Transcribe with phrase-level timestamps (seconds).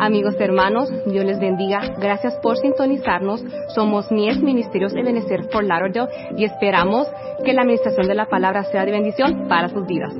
[0.00, 1.80] Amigos hermanos, Dios les bendiga.
[1.98, 3.44] Gracias por sintonizarnos.
[3.74, 7.08] Somos Mies Ministerios Ebenezer por Lauderdale y esperamos
[7.44, 10.14] que la administración de la palabra sea de bendición para sus vidas.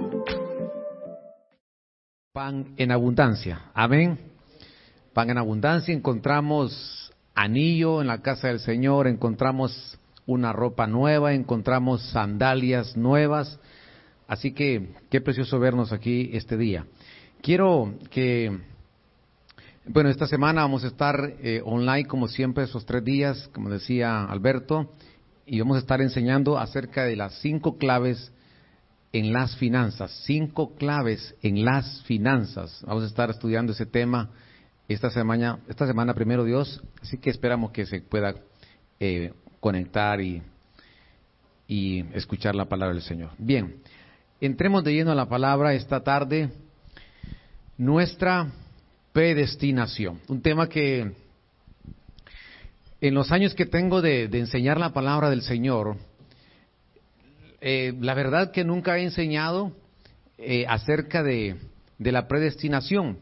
[2.33, 3.71] Pan en abundancia.
[3.73, 4.19] Amén.
[5.13, 5.95] Pan en abundancia.
[5.95, 13.61] Encontramos anillo en la casa del Señor, encontramos una ropa nueva, encontramos sandalias nuevas.
[14.27, 16.85] Así que qué precioso vernos aquí este día.
[17.43, 18.59] Quiero que,
[19.91, 24.25] bueno, esta semana vamos a estar eh, online como siempre esos tres días, como decía
[24.25, 24.93] Alberto,
[25.47, 28.33] y vamos a estar enseñando acerca de las cinco claves
[29.13, 32.85] en las finanzas, cinco claves en las finanzas.
[32.87, 34.31] Vamos a estar estudiando ese tema
[34.89, 38.35] esta semana, esta semana primero Dios, así que esperamos que se pueda
[39.01, 40.43] eh, conectar y,
[41.67, 43.31] y escuchar la palabra del Señor.
[43.39, 43.77] Bien,
[44.41, 46.51] entremos de lleno a la palabra esta tarde.
[47.79, 48.53] Nuestra
[49.13, 51.13] predestinación, un tema que
[53.01, 55.97] en los años que tengo de, enseñar la palabra del Señor,
[57.61, 59.73] eh, la verdad que nunca he enseñado
[60.37, 61.57] eh, acerca de,
[61.99, 63.19] la predestinación.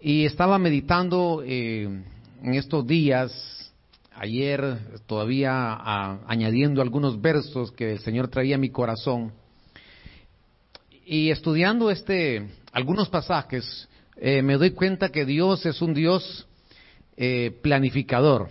[0.00, 1.84] Y estaba meditando eh,
[2.42, 3.72] en estos días
[4.14, 5.78] ayer todavía
[6.26, 9.32] añadiendo algunos versos que el Señor traía a mi corazón
[11.06, 13.88] y estudiando este algunos pasajes
[14.20, 16.46] eh, me doy cuenta que Dios es un Dios
[17.16, 18.48] eh, planificador.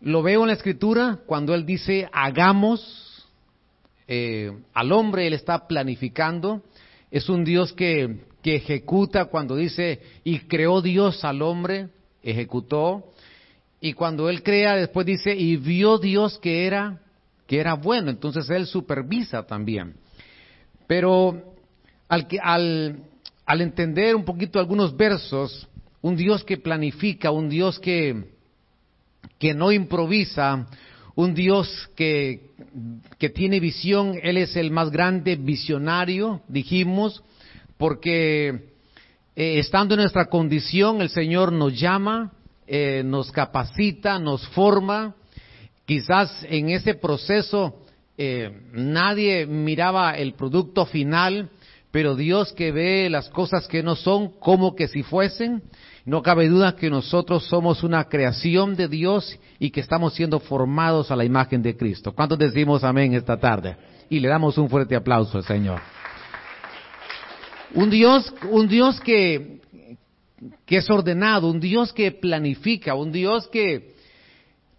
[0.00, 3.26] Lo veo en la Escritura cuando Él dice hagamos
[4.06, 6.62] eh, al hombre Él está planificando.
[7.10, 11.88] Es un Dios que, que ejecuta cuando dice y creó Dios al hombre
[12.22, 13.12] ejecutó
[13.80, 17.00] y cuando él crea, después dice, y vio Dios que era,
[17.46, 19.94] que era bueno, entonces él supervisa también.
[20.86, 21.54] Pero
[22.08, 22.96] al, al,
[23.48, 25.66] al entender un poquito algunos versos,
[26.02, 28.24] un Dios que planifica, un Dios que,
[29.38, 30.66] que no improvisa,
[31.14, 32.50] un Dios que,
[33.18, 37.22] que tiene visión, Él es el más grande visionario, dijimos,
[37.78, 38.68] porque
[39.34, 42.32] eh, estando en nuestra condición, el Señor nos llama,
[42.66, 45.14] eh, nos capacita, nos forma.
[45.86, 47.80] Quizás en ese proceso
[48.18, 51.48] eh, nadie miraba el producto final,
[51.90, 55.62] pero Dios que ve las cosas que no son como que si fuesen,
[56.04, 61.10] no cabe duda que nosotros somos una creación de Dios y que estamos siendo formados
[61.10, 62.12] a la imagen de Cristo.
[62.12, 63.76] ¿Cuántos decimos amén esta tarde?
[64.10, 65.80] Y le damos un fuerte aplauso al Señor.
[67.74, 69.60] Un Dios, un Dios que,
[70.66, 73.94] que es ordenado, un Dios que planifica, un Dios que,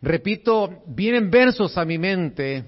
[0.02, 2.66] repito, vienen versos a mi mente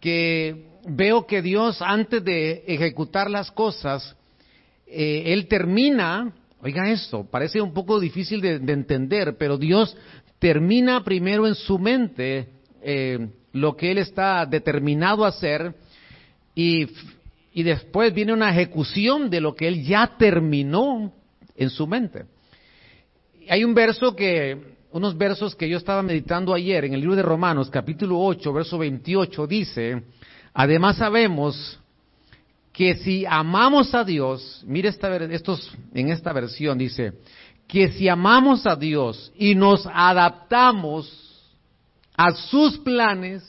[0.00, 4.16] que veo que Dios antes de ejecutar las cosas,
[4.86, 9.96] eh, Él termina, oiga esto, parece un poco difícil de, entender, pero Dios
[10.38, 12.48] termina primero en su mente
[12.82, 15.74] eh, lo que Él está determinado a hacer
[16.54, 16.88] y,
[17.52, 21.12] y después viene una ejecución de lo que Él ya terminó
[21.56, 22.24] en su mente.
[23.48, 27.22] Hay un verso que, unos versos que yo estaba meditando ayer en el libro de
[27.22, 30.02] Romanos, capítulo 8, verso 28, dice,
[30.54, 31.78] además sabemos
[32.72, 37.12] que si amamos a Dios, mire esta, estos, en esta versión dice,
[37.68, 41.10] que si amamos a Dios y nos adaptamos
[42.16, 43.42] a sus planes,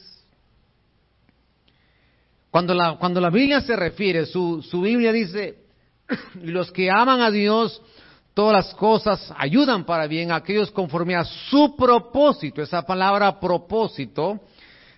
[2.52, 5.58] cuando la, cuando la Biblia se refiere, su, su Biblia dice,
[6.42, 7.82] los que aman a Dios,
[8.34, 12.62] todas las cosas ayudan para bien a aquellos conforme a su propósito.
[12.62, 14.42] Esa palabra propósito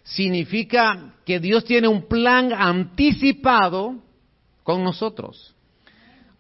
[0.05, 3.95] significa que Dios tiene un plan anticipado
[4.63, 5.53] con nosotros.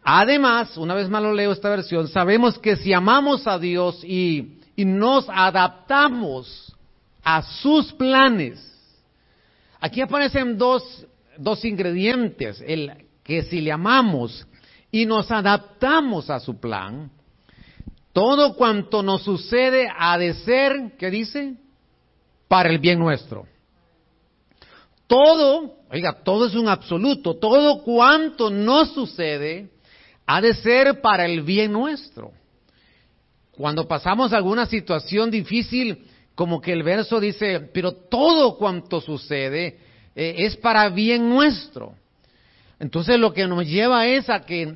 [0.03, 4.61] Además, una vez más lo leo esta versión, sabemos que si amamos a Dios y,
[4.77, 6.75] nos adaptamos
[7.23, 8.59] a sus planes,
[9.79, 11.07] aquí aparecen dos,
[11.37, 12.91] dos ingredientes, el
[13.23, 14.45] que si le amamos
[14.91, 17.09] y nos adaptamos a su plan,
[18.11, 21.55] todo cuanto nos sucede ha de ser, ¿qué dice?
[22.47, 23.47] Para el bien nuestro.
[25.07, 29.69] Todo, oiga, todo es un absoluto, todo cuanto nos sucede
[30.25, 32.31] ha de ser para el bien nuestro.
[33.51, 39.79] Cuando pasamos alguna situación difícil, como que el verso dice, pero todo cuanto sucede
[40.15, 41.93] eh, es para bien nuestro.
[42.79, 44.75] Entonces lo que nos lleva es a que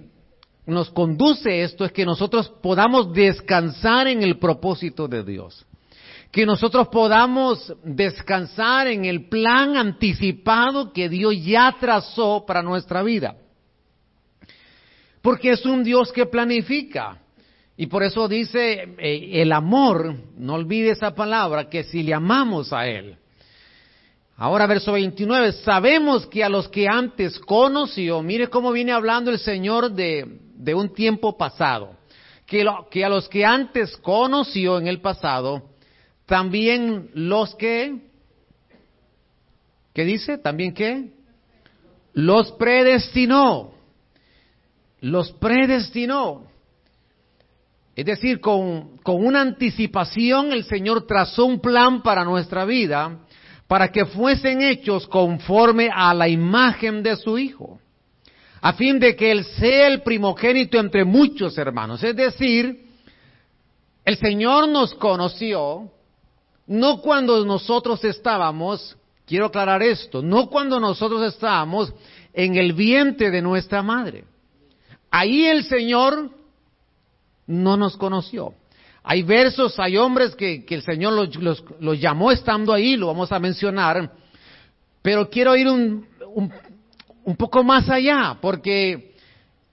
[0.66, 5.66] nos conduce esto es que nosotros podamos descansar en el propósito de Dios.
[6.32, 13.36] Que nosotros podamos descansar en el plan anticipado que Dios ya trazó para nuestra vida.
[15.22, 17.18] Porque es un Dios que planifica.
[17.76, 22.74] Y por eso dice eh, el amor, no olvide esa palabra, que si le amamos
[22.74, 23.18] a Él.
[24.36, 29.40] Ahora verso 29, sabemos que a los que antes conoció, mire cómo viene hablando el
[29.40, 31.92] Señor de, de un tiempo pasado,
[32.46, 35.69] que, que a los que antes conoció en el pasado,
[36.30, 37.98] también los que,
[39.94, 40.38] ¿qué dice?
[40.38, 41.10] ¿También qué?
[42.14, 43.72] Los predestinó.
[45.02, 46.44] Los predestinó.
[47.96, 53.20] Es decir, con, con una anticipación el Señor trazó un plan para nuestra vida
[53.68, 57.80] para que fuesen hechos conforme a la imagen de su Hijo,
[58.62, 62.04] a fin de que Él sea el primogénito entre muchos hermanos.
[62.04, 62.86] Es decir,
[64.06, 65.92] el Señor nos conoció
[66.70, 68.96] no cuando nosotros estábamos,
[69.26, 71.92] quiero aclarar esto, no cuando nosotros estábamos
[72.32, 74.24] en el vientre de nuestra madre.
[75.10, 76.30] Ahí el Señor
[77.48, 78.54] no nos conoció.
[79.02, 84.14] Hay versos, hay hombres que, el Señor los, llamó estando ahí, lo vamos a mencionar,
[85.02, 86.06] pero quiero ir un,
[87.24, 89.16] un poco más allá, porque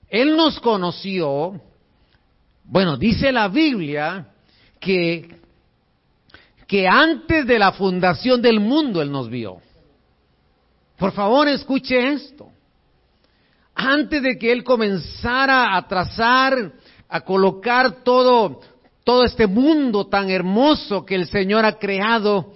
[0.08, 1.60] Él nos conoció,
[2.64, 4.28] bueno, dice la Biblia
[4.81, 5.36] que
[6.67, 9.59] que antes de la fundación del mundo Él nos vio.
[10.99, 12.49] Por favor, escuche esto.
[13.75, 16.73] Antes de que Él comenzara a trazar,
[17.09, 18.61] a colocar todo,
[19.05, 22.53] todo este mundo tan hermoso que el Señor ha creado,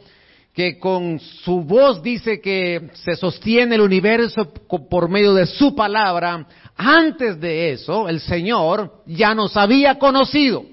[0.54, 4.52] que con su voz dice que se sostiene el universo
[4.90, 6.46] por medio de su palabra,
[6.76, 10.64] antes de eso el Señor ya nos había conocido.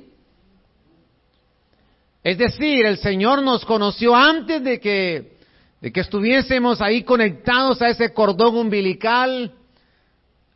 [2.23, 5.37] Es decir, el Señor nos conoció antes de que,
[5.81, 9.53] estuviésemos ahí conectados a ese cordón umbilical,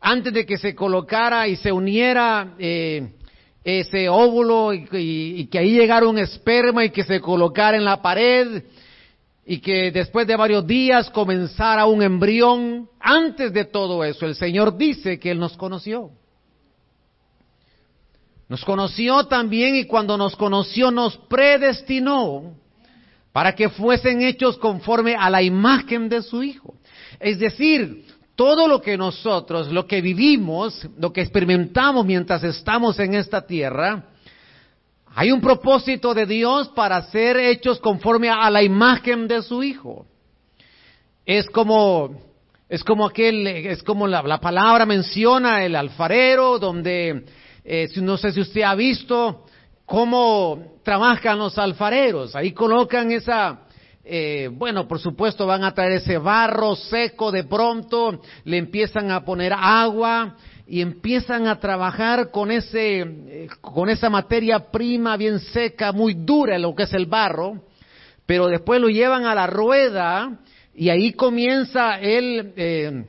[0.00, 3.12] antes de que se colocara y se uniera eh,
[3.64, 8.02] ese óvulo y, y, que ahí llegara un esperma y que se colocara en la
[8.02, 8.64] pared
[9.46, 12.88] y que después de varios días comenzara un embrión.
[13.00, 16.10] Antes de todo eso, el Señor dice que Él nos conoció.
[18.52, 22.52] Nos conoció también y cuando nos conoció nos predestinó
[23.32, 26.74] para que fuesen hechos conforme a la imagen de su Hijo.
[27.18, 28.04] Es decir,
[28.36, 34.10] todo lo que nosotros, lo que vivimos, lo que experimentamos mientras estamos en esta tierra,
[35.14, 40.04] hay un propósito de Dios para ser hechos conforme a la imagen de su Hijo.
[41.24, 42.20] Es como,
[42.68, 47.24] es como aquel, es como la, la palabra menciona el alfarero, donde
[47.64, 49.44] eh, no sé si usted ha visto
[49.86, 52.34] cómo trabajan los alfareros.
[52.34, 53.60] Ahí colocan esa,
[54.04, 59.24] eh, bueno, por supuesto van a traer ese barro seco de pronto, le empiezan a
[59.24, 60.36] poner agua
[60.66, 66.58] y empiezan a trabajar con ese, eh, con esa materia prima bien seca, muy dura,
[66.58, 67.62] lo que es el barro,
[68.26, 70.38] pero después lo llevan a la rueda
[70.74, 73.04] y ahí comienza el, eh,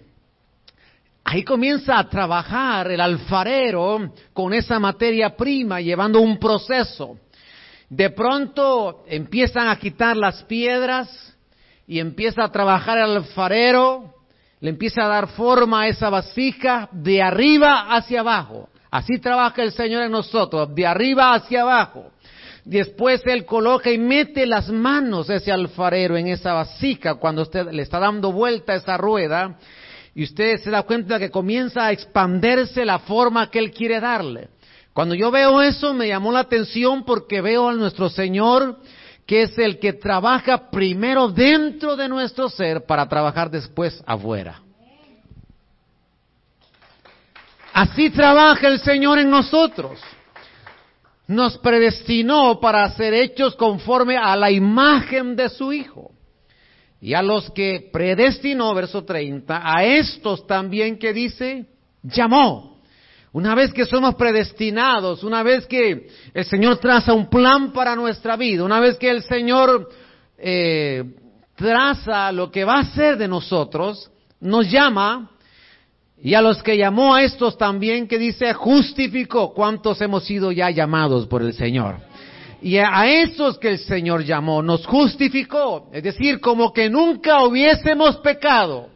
[1.23, 7.17] Ahí comienza a trabajar el alfarero con esa materia prima, llevando un proceso.
[7.89, 11.35] De pronto empiezan a quitar las piedras
[11.87, 14.13] y empieza a trabajar el alfarero,
[14.59, 18.69] le empieza a dar forma a esa vasija de arriba hacia abajo.
[18.91, 22.11] Así trabaja el Señor en nosotros, de arriba hacia abajo.
[22.65, 27.81] Después Él coloca y mete las manos ese alfarero en esa vasija cuando usted le
[27.81, 29.57] está dando vuelta a esa rueda
[30.15, 34.49] y usted se da cuenta que comienza a expanderse la forma que Él quiere darle.
[34.93, 38.77] Cuando yo veo eso me llamó la atención porque veo a nuestro Señor
[39.25, 44.61] que es el que trabaja primero dentro de nuestro ser para trabajar después afuera.
[47.73, 49.99] Así trabaja el Señor en nosotros.
[51.25, 56.12] Nos predestinó para ser hechos conforme a la imagen de su Hijo.
[57.03, 61.65] Y a los que predestinó, verso 30, a estos también que dice,
[62.01, 62.77] llamó.
[63.33, 68.37] Una vez que somos predestinados, una vez que el Señor traza un plan para nuestra
[68.37, 69.89] vida, una vez que el Señor
[70.37, 71.03] eh,
[71.55, 75.29] traza lo que va a ser de nosotros, nos llama,
[76.21, 80.69] y a los que llamó a estos también que dice, justificó, ¿cuántos hemos sido ya
[80.69, 81.97] llamados por el Señor?
[82.63, 88.15] Y a esos que el Señor llamó, nos justificó, es decir, como que nunca hubiésemos
[88.17, 88.87] pecado.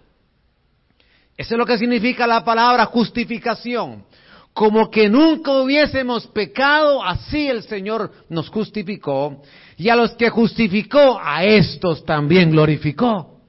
[1.35, 4.05] Eso es lo que significa la palabra justificación.
[4.53, 9.41] Como que nunca hubiésemos pecado, así el Señor nos justificó.
[9.75, 13.41] Y a los que justificó, a estos también glorificó.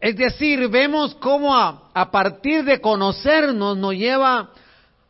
[0.00, 4.50] Es decir, vemos cómo a, a partir de conocernos nos lleva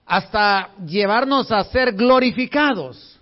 [0.04, 3.15] hasta llevarnos a ser glorificados.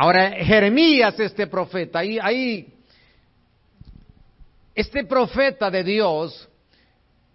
[0.00, 2.68] Ahora, Jeremías, este profeta, ahí, ahí
[4.72, 6.48] este profeta de Dios,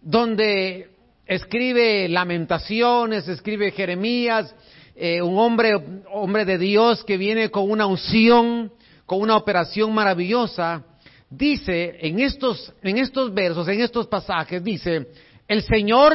[0.02, 0.90] donde
[1.26, 4.56] escribe lamentaciones, escribe Jeremías,
[4.96, 5.74] eh, un hombre,
[6.10, 8.72] hombre de Dios que viene con una unción,
[9.06, 10.86] con una operación maravillosa,
[11.30, 15.08] dice en estos, en estos versos, en estos pasajes, dice,
[15.50, 16.14] el Señor,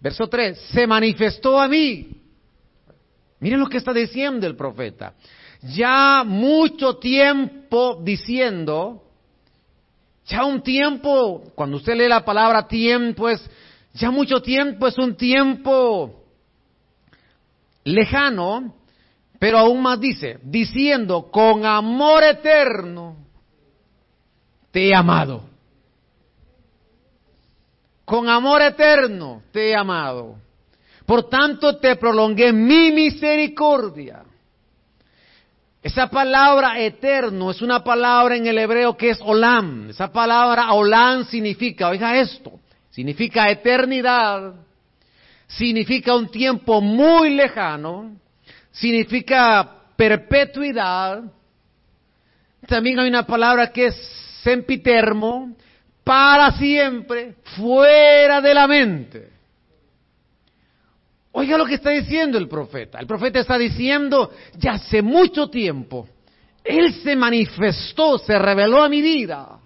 [0.00, 2.08] verso 3, se manifestó a mí.
[3.40, 5.12] Miren lo que está diciendo el profeta.
[5.62, 9.02] Ya mucho tiempo diciendo,
[10.26, 13.42] ya un tiempo, cuando usted lee la palabra tiempo, es,
[13.94, 16.22] ya mucho tiempo es un tiempo
[17.84, 18.74] lejano,
[19.38, 23.16] pero aún más dice, diciendo, con amor eterno
[24.70, 25.44] te he amado.
[28.04, 30.36] Con amor eterno te he amado.
[31.04, 34.24] Por tanto te prolongué mi misericordia.
[35.82, 39.90] Esa palabra eterno es una palabra en el hebreo que es olam.
[39.90, 42.58] Esa palabra olam significa, oiga esto,
[42.90, 44.54] significa eternidad,
[45.46, 48.16] significa un tiempo muy lejano,
[48.72, 51.22] significa perpetuidad.
[52.66, 53.96] También hay una palabra que es
[54.42, 55.54] sempitermo,
[56.02, 59.37] para siempre, fuera de la mente.
[61.38, 62.98] Oiga lo que está diciendo el profeta.
[62.98, 66.08] El profeta está diciendo, ya hace mucho tiempo,
[66.64, 69.60] Él se manifestó, se reveló a mi vida.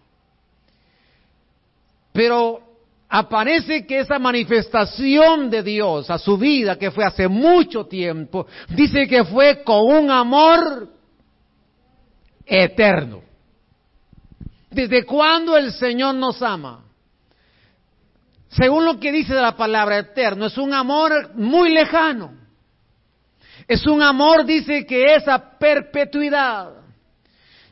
[2.12, 2.61] Pero
[3.09, 9.07] aparece que esa manifestación de Dios a su vida, que fue hace mucho tiempo, dice
[9.07, 10.91] que fue con un amor
[12.45, 13.23] eterno.
[14.71, 16.81] ¿Desde cuándo el Señor nos ama?
[18.52, 22.35] Según lo que dice la palabra eterno, es un amor muy lejano.
[23.66, 26.71] Es un amor, dice, que es a perpetuidad.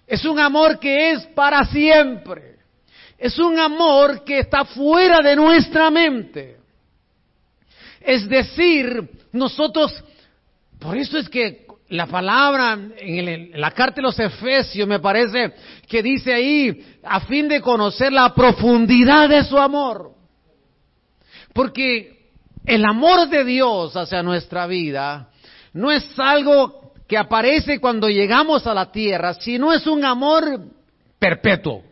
[0.06, 2.56] Es un amor que es para siempre.
[3.18, 6.56] Es un amor que está fuera de nuestra mente.
[8.00, 10.02] Es decir, nosotros,
[10.78, 15.52] por eso es que la palabra en, la carta de los Efesios me parece
[15.86, 20.19] que dice ahí, a fin de conocer la profundidad de su amor.
[21.52, 22.30] Porque
[22.64, 25.30] el amor de Dios hacia nuestra vida
[25.72, 30.60] no es algo que aparece cuando llegamos a la tierra, sino es un amor
[31.18, 31.82] perpetuo.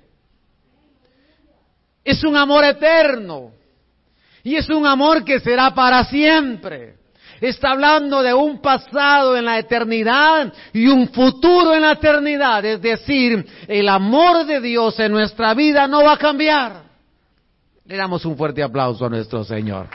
[2.05, 3.53] Es un amor eterno.
[4.45, 6.95] Y es un amor que será para siempre.
[7.41, 12.65] Está hablando de un pasado en la eternidad y un futuro en la eternidad.
[12.65, 16.88] Es decir, el amor de Dios en nuestra vida no va a cambiar.
[17.89, 19.89] Le damos un fuerte aplauso a nuestro Señor.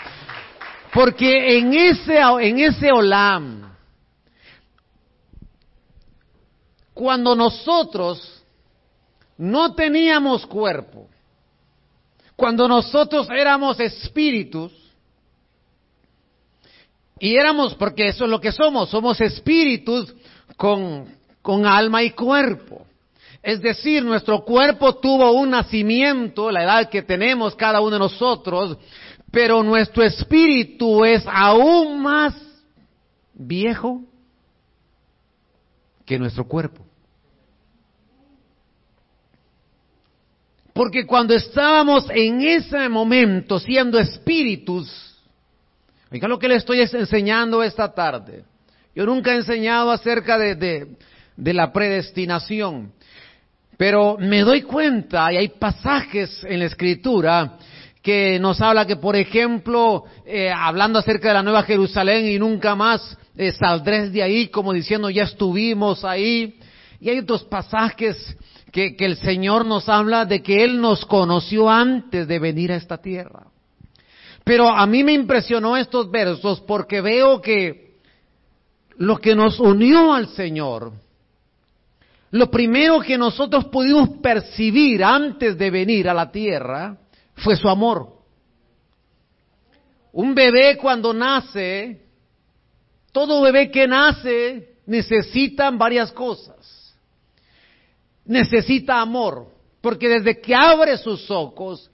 [0.91, 3.71] Porque en ese, en ese olam,
[6.91, 8.43] cuando nosotros
[9.37, 11.07] no teníamos cuerpo,
[12.35, 14.71] cuando nosotros éramos espíritus,
[17.19, 20.15] y éramos, porque eso es lo que somos, somos espíritus
[20.57, 22.87] con, con alma y cuerpo.
[23.43, 28.77] Es decir, nuestro cuerpo tuvo un nacimiento, la edad que tenemos cada uno de nosotros,
[29.29, 32.33] pero nuestro espíritu es aún más
[33.33, 34.01] viejo
[36.05, 36.85] que nuestro cuerpo.
[40.71, 44.89] Porque cuando estábamos en ese momento siendo espíritus,
[46.09, 48.45] oiga lo que le estoy enseñando esta tarde.
[48.95, 50.87] Yo nunca he enseñado acerca de, de,
[51.35, 52.93] de la predestinación.
[53.83, 57.57] Pero me doy cuenta, y hay pasajes en la escritura
[58.01, 62.75] que nos habla que, por ejemplo, eh, hablando acerca de la Nueva Jerusalén y nunca
[62.75, 66.57] más eh, saldré de ahí, como diciendo, ya estuvimos ahí.
[67.01, 68.37] Y hay otros pasajes
[68.71, 72.77] que, que el Señor nos habla de que Él nos conoció antes de venir a
[72.77, 73.47] esta tierra.
[74.45, 77.95] Pero a mí me impresionó estos versos porque veo que
[78.95, 81.02] lo que nos unió al Señor
[82.33, 86.97] lo primero que nosotros pudimos percibir antes de venir a la tierra
[87.35, 88.11] fue su amor.
[90.11, 92.01] Un bebé cuando nace,
[93.11, 96.97] todo bebé que nace necesita varias cosas.
[98.25, 99.49] Necesita amor,
[99.79, 101.91] porque desde que abre sus ojos,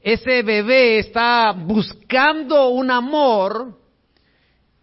[0.00, 3.78] ese bebé está buscando un amor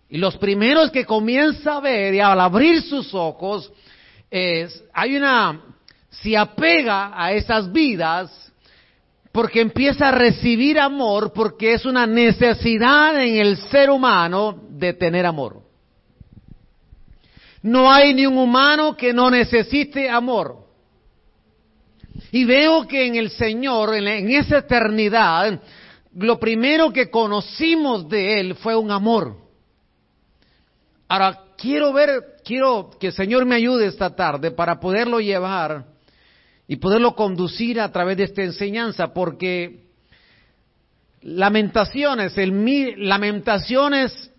[0.08, 3.74] y los primeros que comienza a ver y al abrir sus ojos
[4.32, 5.62] hay una,
[6.10, 8.52] se apega a esas vidas
[9.32, 15.26] porque empieza a recibir amor, porque es una necesidad en el ser humano de tener
[15.26, 15.62] amor.
[17.62, 20.62] No hay ni un humano que no necesite amor.
[22.32, 25.62] Y veo que en el Señor, en, esa eternidad,
[26.16, 29.38] lo primero que conocimos de Él fue un amor.
[31.08, 35.86] Ahora, quiero ver, quiero que el Señor me ayude esta tarde para poderlo llevar
[36.68, 39.82] y poderlo conducir a través de esta enseñanza, porque
[41.24, 44.32] Lamentaciones, el Lamentaciones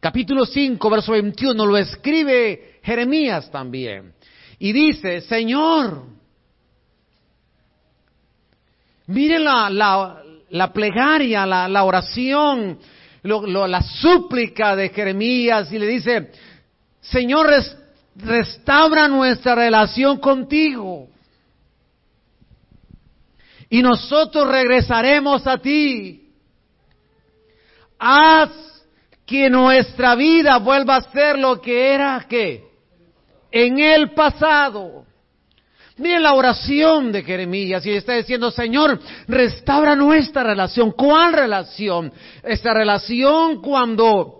[0.00, 4.14] capítulo 5, verso 21, lo escribe Jeremías también.
[4.58, 6.04] Y dice, Señor,
[9.06, 12.78] miren la, la, plegaria, la, oración,
[13.22, 16.30] la súplica de Jeremías y le dice,
[17.00, 17.50] Señor,
[18.16, 21.08] restaura nuestra relación contigo.
[23.68, 26.28] Y nosotros regresaremos a ti.
[27.98, 28.50] Haz
[29.24, 32.64] que nuestra vida vuelva a ser lo que era que
[33.52, 35.04] en el pasado.
[35.96, 40.92] Miren la oración de Jeremías y está diciendo, Señor, restaura nuestra relación.
[40.92, 42.12] ¿Cuál relación?
[42.42, 44.39] Esta relación cuando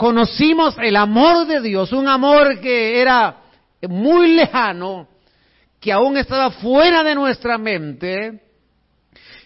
[0.00, 3.36] conocimos el amor de Dios, un amor que era
[3.82, 5.06] muy lejano,
[5.78, 8.40] que aún estaba fuera de nuestra mente,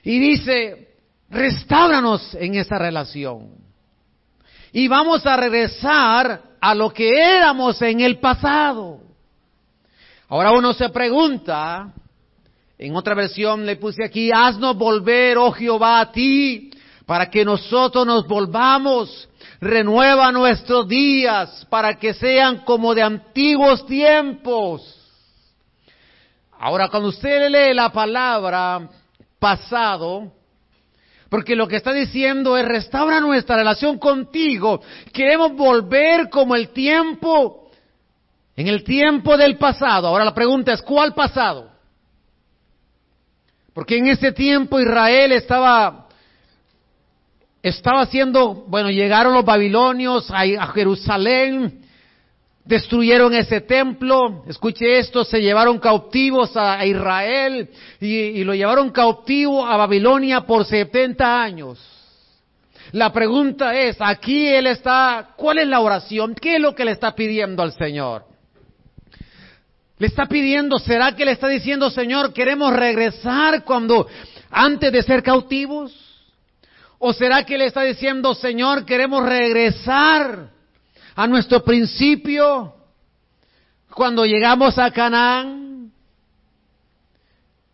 [0.05, 0.91] y dice,
[1.29, 3.49] restauranos en esa relación.
[4.71, 9.01] Y vamos a regresar a lo que éramos en el pasado.
[10.29, 11.93] Ahora uno se pregunta,
[12.79, 16.71] en otra versión le puse aquí, haznos volver, oh Jehová, a ti,
[17.07, 19.29] para que nosotros nos volvamos,
[19.61, 25.01] renueva nuestros días, para que sean como de antiguos tiempos.
[26.59, 28.89] Ahora, cuando usted lee la palabra
[29.39, 30.33] pasado,
[31.29, 34.81] porque lo que está diciendo es restaura nuestra relación contigo,
[35.13, 37.65] queremos volver como el tiempo
[38.57, 41.71] en el tiempo del pasado, ahora la pregunta es, ¿cuál pasado?
[43.73, 46.04] Porque en ese tiempo Israel estaba,
[47.65, 51.81] estaba haciendo, bueno, llegaron los babilonios a, Jerusalén,
[52.63, 59.67] destruyeron ese templo, escuche esto, se llevaron cautivos a, Israel y, y, lo llevaron cautivo
[59.67, 61.81] a Babilonia por 70 años.
[62.93, 66.35] La pregunta es, aquí él está, ¿cuál es la oración?
[66.35, 68.27] ¿Qué es lo que le está pidiendo al Señor?
[69.97, 74.07] Le está pidiendo, ¿será que le está diciendo, Señor, queremos regresar cuando
[74.51, 76.14] antes de ser cautivos?
[77.07, 80.49] ¿O será que le está diciendo, Señor, queremos regresar
[81.15, 82.75] a nuestro principio
[83.91, 85.93] cuando llegamos a Canaán?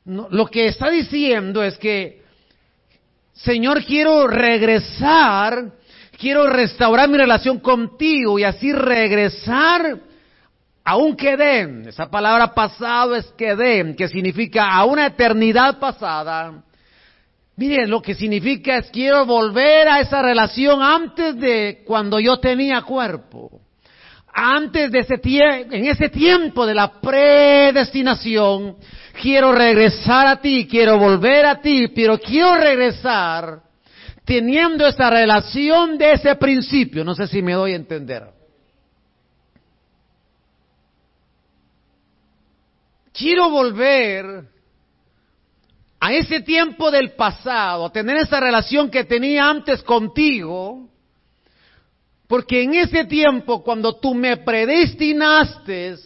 [0.04, 2.24] lo que está diciendo es que,
[3.32, 5.74] Señor, quiero regresar,
[6.18, 9.96] quiero restaurar mi relación contigo y así regresar
[10.82, 16.64] aún queden, esa palabra pasado es queden, que significa a una eternidad pasada.
[17.60, 22.80] Miren, lo que significa es quiero volver a esa relación antes de cuando yo tenía
[22.80, 23.60] cuerpo.
[24.32, 28.76] Antes de ese tiempo, en ese tiempo de la predestinación,
[29.20, 33.60] quiero regresar a ti, quiero volver a ti, pero quiero regresar
[34.24, 37.04] teniendo esa relación de ese principio.
[37.04, 38.40] No sé si me doy a entender.
[43.12, 44.44] quiero volver
[46.00, 50.88] a ese tiempo del pasado, a tener esa relación que tenía antes contigo,
[52.26, 55.96] porque en ese tiempo cuando tú me predestinaste,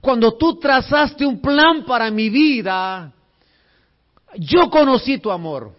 [0.00, 3.12] cuando tú trazaste un plan para mi vida,
[4.36, 5.72] yo conocí tu amor.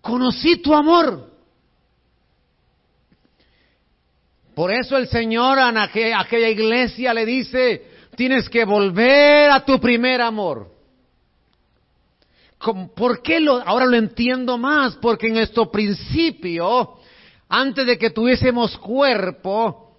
[0.00, 1.30] Conocí tu amor.
[4.54, 10.20] Por eso el Señor a aquella iglesia le dice, tienes que volver a tu primer
[10.20, 10.70] amor.
[12.94, 14.96] ¿Por qué lo, ahora lo entiendo más?
[14.96, 16.94] Porque en nuestro principio,
[17.48, 19.96] antes de que tuviésemos cuerpo,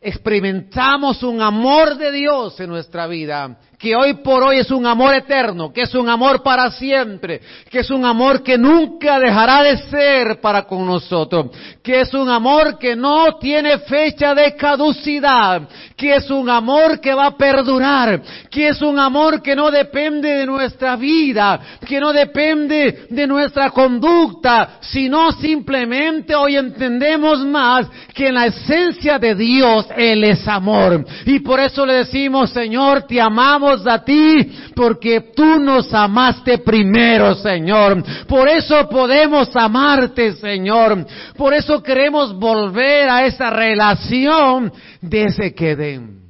[0.00, 5.14] experimentamos un amor de Dios en nuestra vida que hoy por hoy es un amor
[5.14, 9.76] eterno, que es un amor para siempre, que es un amor que nunca dejará de
[9.88, 11.50] ser para con nosotros,
[11.82, 17.12] que es un amor que no tiene fecha de caducidad, que es un amor que
[17.12, 22.12] va a perdurar, que es un amor que no depende de nuestra vida, que no
[22.12, 29.86] depende de nuestra conducta, sino simplemente hoy entendemos más que en la esencia de Dios
[29.96, 31.04] Él es amor.
[31.26, 37.34] Y por eso le decimos, Señor, te amamos a ti porque tú nos amaste primero,
[37.34, 38.02] Señor.
[38.26, 41.06] Por eso podemos amarte, Señor.
[41.36, 46.26] Por eso queremos volver a esa relación de ese queden.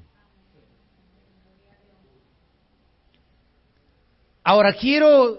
[4.42, 5.38] Ahora quiero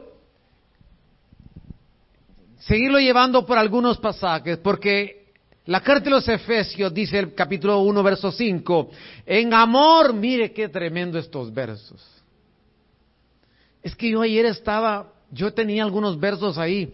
[2.60, 5.27] seguirlo llevando por algunos pasajes, porque
[5.68, 8.90] la carta de los Efesios dice el capítulo 1, verso 5,
[9.26, 12.02] en amor, mire qué tremendo estos versos.
[13.84, 16.94] Es que yo ayer estaba, yo tenía algunos versos ahí,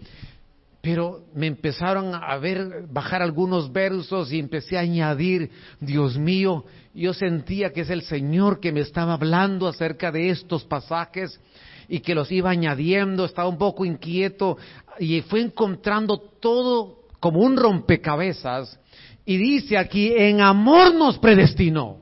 [0.81, 7.13] pero me empezaron a ver, bajar algunos versos y empecé a añadir, Dios mío, yo
[7.13, 11.39] sentía que es el Señor que me estaba hablando acerca de estos pasajes
[11.87, 14.57] y que los iba añadiendo, estaba un poco inquieto
[14.97, 18.77] y fue encontrando todo como un rompecabezas
[19.23, 21.99] y dice aquí, en amor nos predestinó.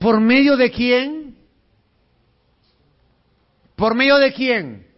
[0.00, 1.36] ¿Por medio de quién?
[3.76, 4.88] ¿Por medio de quién?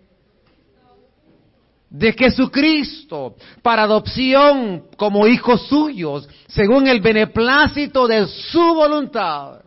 [1.91, 9.61] De Jesucristo, para adopción como hijos suyos, según el beneplácito de su voluntad.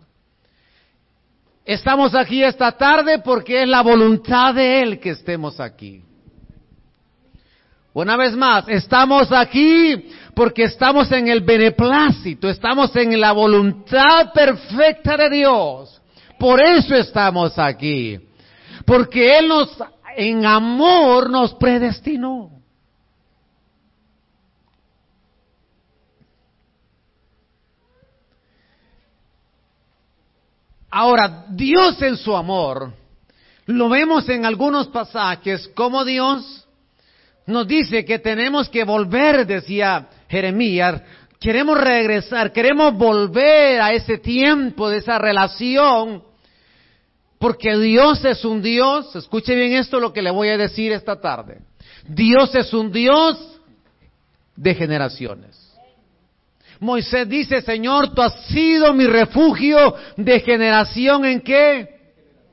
[1.63, 6.06] Estamos aquí esta tarde porque es la voluntad de Él que estemos aquí.
[7.97, 15.17] Una vez más, estamos aquí porque estamos en el beneplácito, estamos en la voluntad perfecta
[15.17, 15.99] de Dios.
[16.37, 18.19] Por eso estamos aquí.
[18.85, 19.75] Porque Él nos,
[20.15, 22.51] en amor, nos predestinó.
[30.91, 32.93] Ahora, Dios en su amor,
[33.65, 36.66] lo vemos en algunos pasajes como Dios
[37.47, 41.01] nos dice que tenemos que volver, decía Jeremías,
[41.39, 46.23] queremos regresar, queremos volver a ese tiempo, de esa relación,
[47.39, 51.21] porque Dios es un Dios, escuche bien esto lo que le voy a decir esta
[51.21, 51.59] tarde,
[52.05, 53.59] Dios es un Dios
[54.55, 55.63] de generaciones.
[56.79, 61.87] Moisés dice, Señor, tú has sido mi refugio de generación en qué?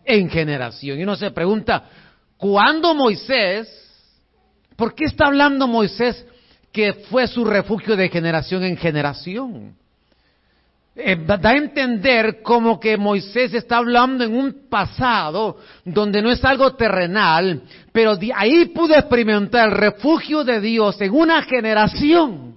[0.05, 0.99] En generación.
[0.99, 1.85] Y uno se pregunta,
[2.39, 3.84] ¿cuándo Moisés
[4.77, 6.25] ¿Por qué está hablando Moisés
[6.73, 9.77] que fue su refugio de generación en generación?
[10.97, 16.45] Eh, da a entender como que Moisés está hablando en un pasado donde no es
[16.45, 22.55] algo terrenal, pero ahí pudo experimentar el refugio de Dios en una generación.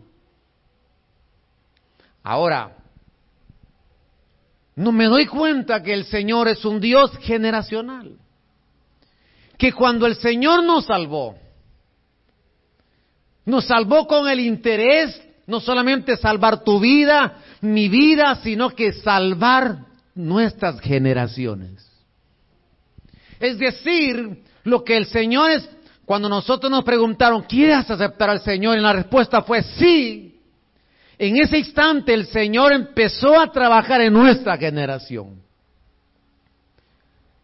[2.24, 2.76] Ahora,
[4.76, 8.18] no me doy cuenta que el Señor es un Dios generacional.
[9.58, 11.36] Que cuando el Señor nos salvó,
[13.48, 19.86] nos salvó con el interés, no solamente salvar tu vida, mi vida, sino que salvar
[20.14, 21.90] nuestras generaciones.
[23.40, 25.70] Es decir, lo que el Señor es,
[26.06, 28.78] cuando nosotros nos preguntaron, ¿quieres aceptar al Señor?
[28.78, 30.42] Y la respuesta fue sí.
[31.18, 35.42] En ese instante el Señor empezó a trabajar en nuestra generación.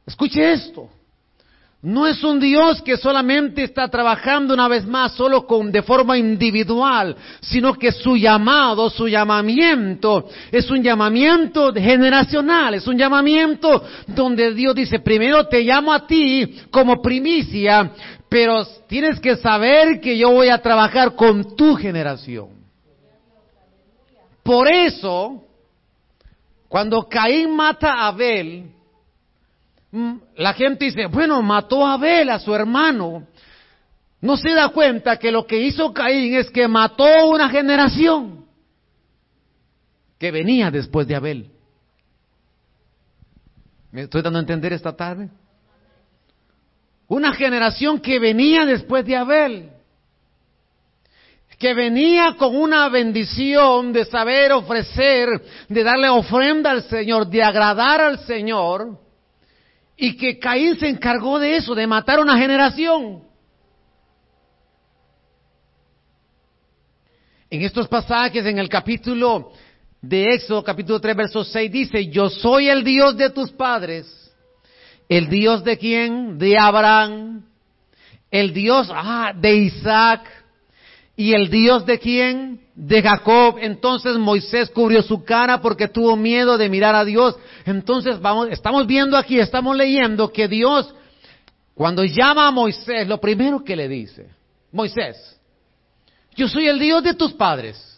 [0.06, 0.90] Escuche esto.
[1.84, 6.18] No es un Dios que solamente está trabajando una vez más solo con de forma
[6.18, 14.54] individual, sino que su llamado, su llamamiento es un llamamiento generacional, es un llamamiento donde
[14.54, 17.92] Dios dice, primero te llamo a ti como primicia,
[18.30, 22.48] pero tienes que saber que yo voy a trabajar con tu generación.
[24.42, 25.44] Por eso,
[26.70, 28.72] cuando Caín mata a Abel,
[30.36, 33.28] la gente dice, bueno, mató a Abel, a su hermano.
[34.22, 38.46] No se da cuenta que lo que hizo Caín es que mató una generación
[40.18, 41.52] que venía después de Abel.
[43.92, 45.30] ¿Me estoy dando a entender esta tarde?
[47.08, 49.70] Una generación que venía después de Abel,
[51.60, 55.30] que venía con una bendición de saber ofrecer,
[55.70, 59.03] de darle ofrenda al Señor, de agradar al Señor,
[59.96, 63.24] y que Caín se encargó de eso, de matar una generación.
[67.50, 69.52] En estos pasajes, en el capítulo
[70.02, 74.24] de Éxodo, capítulo 3, verso 6, dice, yo soy el Dios de tus padres.
[75.08, 76.38] ¿El Dios de quién?
[76.40, 77.46] De Abraham.
[78.32, 80.43] El Dios ah, de Isaac.
[81.16, 82.60] ¿Y el Dios de quién?
[82.76, 83.58] De Jacob.
[83.60, 87.36] Entonces Moisés cubrió su cara porque tuvo miedo de mirar a Dios.
[87.66, 90.94] Entonces vamos, estamos viendo aquí, estamos leyendo que Dios,
[91.76, 94.28] cuando llama a Moisés, lo primero que le dice,
[94.72, 95.40] Moisés,
[96.36, 97.90] yo soy el Dios de tus padres.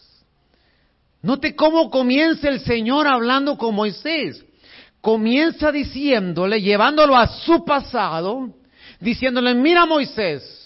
[1.21, 4.43] Note cómo comienza el Señor hablando con Moisés.
[5.01, 8.49] comienza diciéndole, llevándolo a su pasado,
[8.99, 10.64] diciéndole, mira Moisés,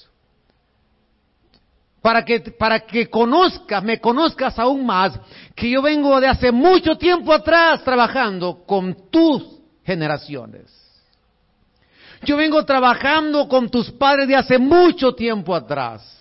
[2.02, 5.20] para que, para que conozcas, me conozcas aún más,
[5.56, 9.44] que yo vengo de hace mucho tiempo atrás trabajando con tus
[9.84, 10.80] generaciones.
[12.24, 16.16] Yo vengo trabajando con tus padres de hace mucho tiempo atrás.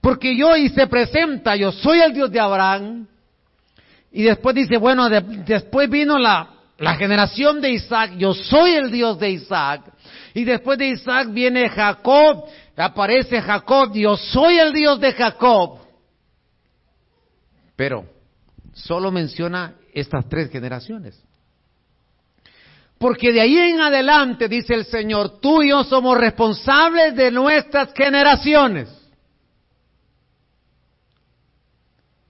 [0.00, 3.06] Porque yo y se presenta, yo soy el Dios de Abraham.
[4.12, 9.18] Y después dice, bueno, después vino la, la generación de Isaac, yo soy el Dios
[9.18, 9.82] de Isaac.
[10.32, 12.44] Y después de Isaac viene Jacob,
[12.80, 15.78] aparece Jacob, yo soy el Dios de Jacob.
[17.76, 18.04] Pero
[18.72, 21.22] solo menciona estas tres generaciones.
[22.98, 27.94] Porque de ahí en adelante, dice el Señor, tú y yo somos responsables de nuestras
[27.94, 28.90] generaciones.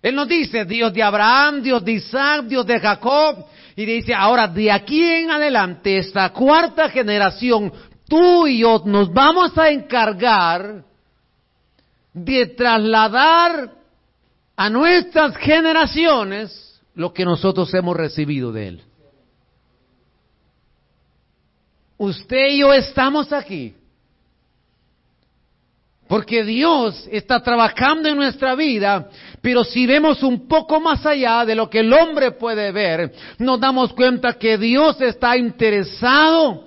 [0.02, 3.44] Él nos dice, Dios de Abraham, Dios de Isaac, Dios de Jacob.
[3.76, 7.72] Y dice, ahora de aquí en adelante, esta cuarta generación,
[8.10, 10.84] tú y yo nos vamos a encargar
[12.12, 13.70] de trasladar
[14.56, 18.82] a nuestras generaciones lo que nosotros hemos recibido de Él.
[21.96, 23.74] Usted y yo estamos aquí
[26.08, 29.08] porque Dios está trabajando en nuestra vida,
[29.40, 33.60] pero si vemos un poco más allá de lo que el hombre puede ver, nos
[33.60, 36.64] damos cuenta que Dios está interesado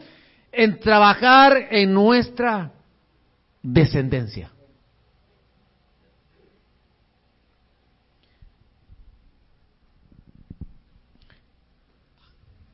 [0.53, 2.71] en trabajar en nuestra
[3.61, 4.51] descendencia.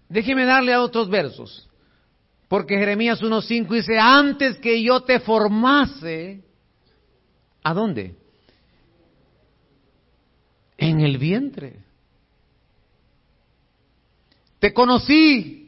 [0.07, 1.69] Déjeme darle a otros versos,
[2.47, 6.43] porque Jeremías 1.5 dice, antes que yo te formase,
[7.63, 8.15] ¿A dónde?
[10.77, 11.79] En el vientre.
[14.59, 15.58] Te conocí.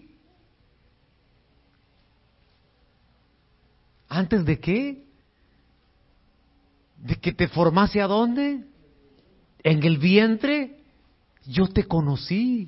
[4.13, 5.05] ¿Antes de qué?
[6.97, 8.65] ¿De que te formase a dónde?
[9.63, 10.79] En el vientre.
[11.45, 12.67] Yo te conocí.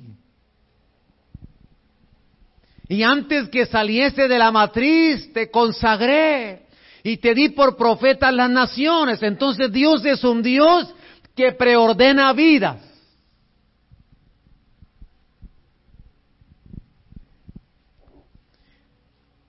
[2.88, 6.62] Y antes que saliese de la matriz, te consagré
[7.02, 9.22] y te di por profeta a las naciones.
[9.22, 10.94] Entonces Dios es un Dios
[11.36, 12.80] que preordena vidas.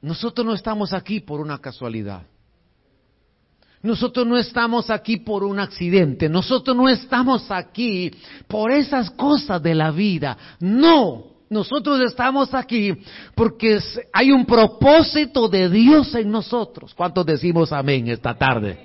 [0.05, 2.21] Nosotros no estamos aquí por una casualidad.
[3.81, 6.29] Nosotros no estamos aquí por un accidente.
[6.29, 8.11] Nosotros no estamos aquí
[8.47, 10.37] por esas cosas de la vida.
[10.59, 11.23] No.
[11.49, 12.93] Nosotros estamos aquí
[13.33, 13.79] porque
[14.13, 16.93] hay un propósito de Dios en nosotros.
[16.93, 18.77] ¿Cuántos decimos amén esta tarde?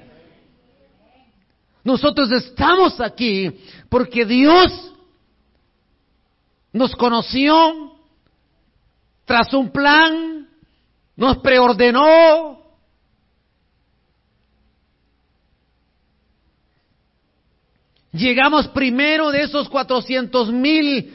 [1.85, 3.50] Nosotros estamos aquí
[3.90, 4.94] porque Dios
[6.72, 7.92] nos conoció
[9.26, 10.39] tras un plan,
[11.20, 12.59] nos preordenó.
[18.11, 21.14] Llegamos primero de esos cuatrocientos mil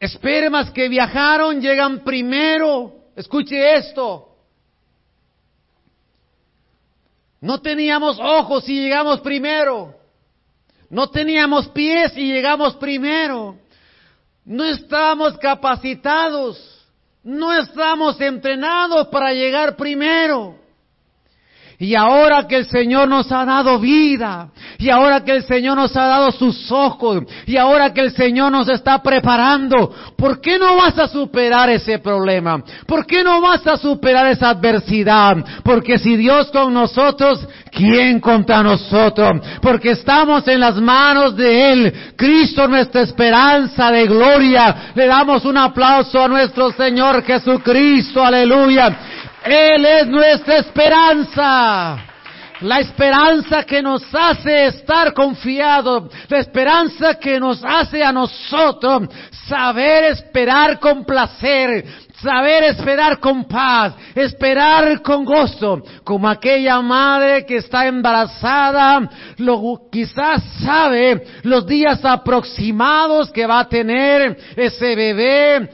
[0.00, 2.92] Espermas que viajaron llegan primero.
[3.14, 4.28] Escuche esto.
[7.40, 9.94] No teníamos ojos y llegamos primero.
[10.88, 13.58] No teníamos pies y llegamos primero.
[14.44, 16.75] No estábamos capacitados.
[17.26, 20.54] No estamos entrenados para llegar primero.
[21.78, 25.94] Y ahora que el Señor nos ha dado vida, y ahora que el Señor nos
[25.94, 30.76] ha dado sus ojos, y ahora que el Señor nos está preparando, ¿por qué no
[30.76, 32.62] vas a superar ese problema?
[32.86, 35.36] ¿Por qué no vas a superar esa adversidad?
[35.62, 39.42] Porque si Dios con nosotros, ¿quién contra nosotros?
[39.60, 41.92] Porque estamos en las manos de Él.
[42.16, 44.92] Cristo nuestra esperanza de gloria.
[44.94, 48.24] Le damos un aplauso a nuestro Señor Jesucristo.
[48.24, 48.98] Aleluya.
[49.46, 51.98] Él es nuestra esperanza.
[52.62, 59.10] La esperanza que nos hace estar confiados, la esperanza que nos hace a nosotros
[59.46, 61.84] saber esperar con placer,
[62.22, 69.06] saber esperar con paz, esperar con gozo, como aquella madre que está embarazada,
[69.36, 75.68] lo, quizás sabe los días aproximados que va a tener ese bebé,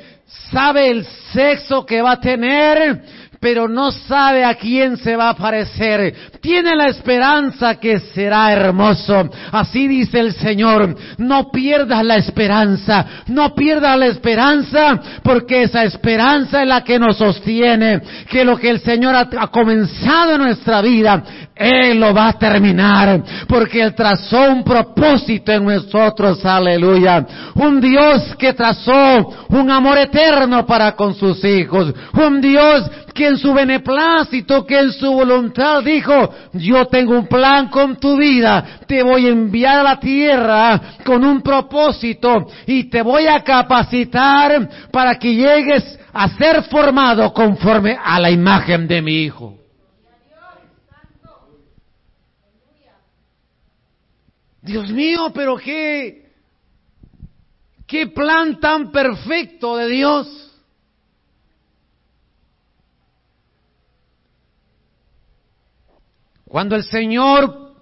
[0.50, 3.04] sabe el sexo que va a tener,
[3.42, 6.14] pero no sabe a quién se va a parecer.
[6.40, 9.28] Tiene la esperanza que será hermoso.
[9.50, 16.62] Así dice el Señor, no pierdas la esperanza, no pierdas la esperanza, porque esa esperanza
[16.62, 18.00] es la que nos sostiene,
[18.30, 21.24] que lo que el Señor ha, comenzado en nuestra vida,
[21.56, 27.26] Él lo va a terminar, porque Él trazó un propósito en nosotros, aleluya.
[27.56, 33.38] Un Dios que trazó un amor eterno para con sus hijos, un Dios que en
[33.38, 39.02] su beneplácito, que en su voluntad dijo, yo tengo un plan con tu vida, te
[39.02, 45.18] voy a enviar a la tierra con un propósito y te voy a capacitar para
[45.18, 49.58] que llegues a ser formado conforme a la imagen de mi hijo.
[54.62, 56.30] Dios mío, pero qué,
[57.86, 60.51] qué plan tan perfecto de Dios.
[66.52, 67.72] Cuando el Señor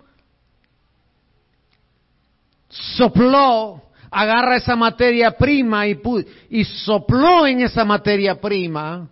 [2.69, 9.09] sopló, agarra esa materia prima y, sopló en esa materia prima,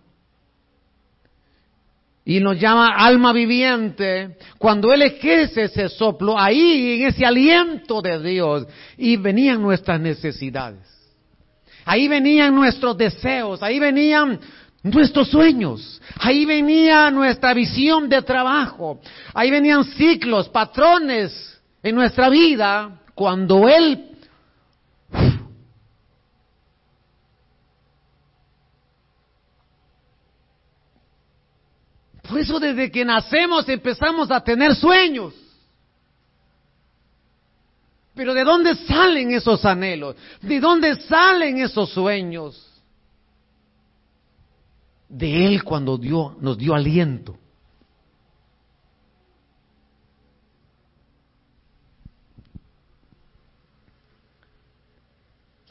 [2.23, 8.17] y nos llama alma viviente, cuando Él ejerce ese soplo, ahí en ese aliento de
[8.17, 8.65] Dios,
[8.97, 10.87] y venían nuestras necesidades,
[11.83, 14.39] ahí venían nuestros deseos, ahí venían
[14.83, 16.01] nuestros sueños.
[16.17, 18.99] Ahí venía nuestra visión de trabajo.
[19.33, 24.05] Ahí venían ciclos, patrones en nuestra vida cuando Él...
[32.27, 35.33] Por eso desde que nacemos empezamos a tener sueños.
[38.13, 40.15] Pero ¿de dónde salen esos anhelos?
[40.39, 42.68] ¿De dónde salen esos sueños?
[45.09, 47.35] De Él cuando dio, nos dio aliento.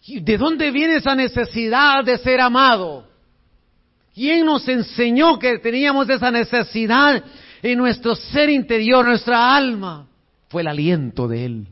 [0.06, 3.06] ¿De dónde viene esa necesidad de ser amado?
[4.14, 7.22] ¿Quién nos enseñó que teníamos esa necesidad
[7.62, 10.08] en nuestro ser interior, nuestra alma?
[10.48, 11.66] Fue el aliento de Él.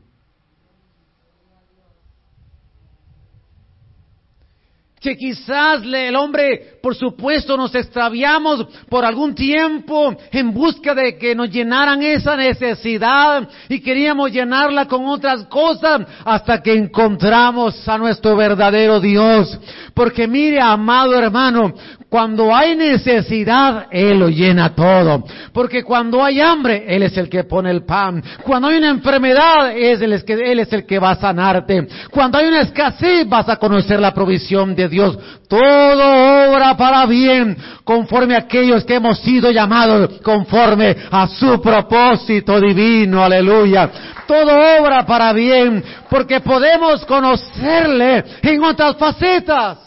[5.07, 11.33] Que quizás el hombre, por supuesto, nos extraviamos por algún tiempo en busca de que
[11.33, 18.35] nos llenaran esa necesidad y queríamos llenarla con otras cosas hasta que encontramos a nuestro
[18.35, 19.57] verdadero Dios.
[19.93, 21.73] Porque mire, amado hermano,
[22.09, 25.25] cuando hay necesidad, Él lo llena todo.
[25.51, 28.23] Porque cuando hay hambre, Él es el que pone el pan.
[28.43, 31.85] Cuando hay una enfermedad, Él es, el que va a sanarte.
[32.09, 35.19] Cuando hay una escasez, vas a conocer la provisión de Dios.
[35.49, 42.61] Todo obra para bien, conforme a aquellos que hemos sido llamados, conforme a su propósito
[42.61, 43.21] divino.
[43.21, 43.89] Aleluya.
[44.25, 49.86] Todo obra para bien, porque podemos conocerle en otras facetas.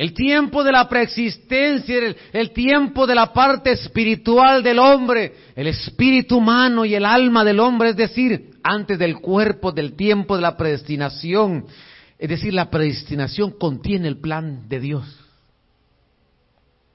[0.00, 6.38] El tiempo de la preexistencia, el, tiempo de la parte espiritual del hombre, el espíritu
[6.38, 10.56] humano y el alma del hombre, es decir, antes del cuerpo, del tiempo de la
[10.56, 11.66] predestinación.
[12.18, 15.20] Es decir, la predestinación contiene el plan de Dios.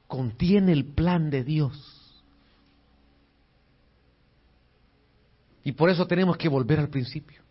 [0.07, 2.23] Contiene el plan de Dios.
[5.63, 7.45] Y por eso tenemos que volver al principio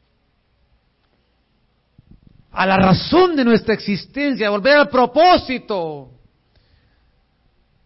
[2.54, 6.10] a la razón de nuestra existencia, volver al propósito.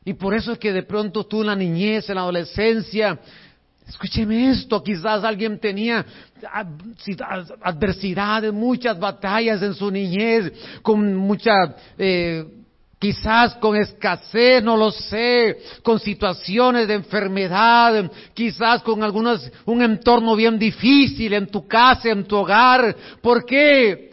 [0.04, 3.18] Y por eso es que de pronto tú en la niñez, en la adolescencia,
[3.88, 6.04] escúcheme esto, quizás alguien tenía
[7.62, 10.52] adversidades, muchas batallas en su niñez,
[10.82, 12.44] con mucha, eh,
[12.98, 20.36] quizás con escasez, no lo sé, con situaciones de enfermedad, quizás con algunos, un entorno
[20.36, 22.94] bien difícil en tu casa, en tu hogar.
[23.22, 24.07] ¿Por qué?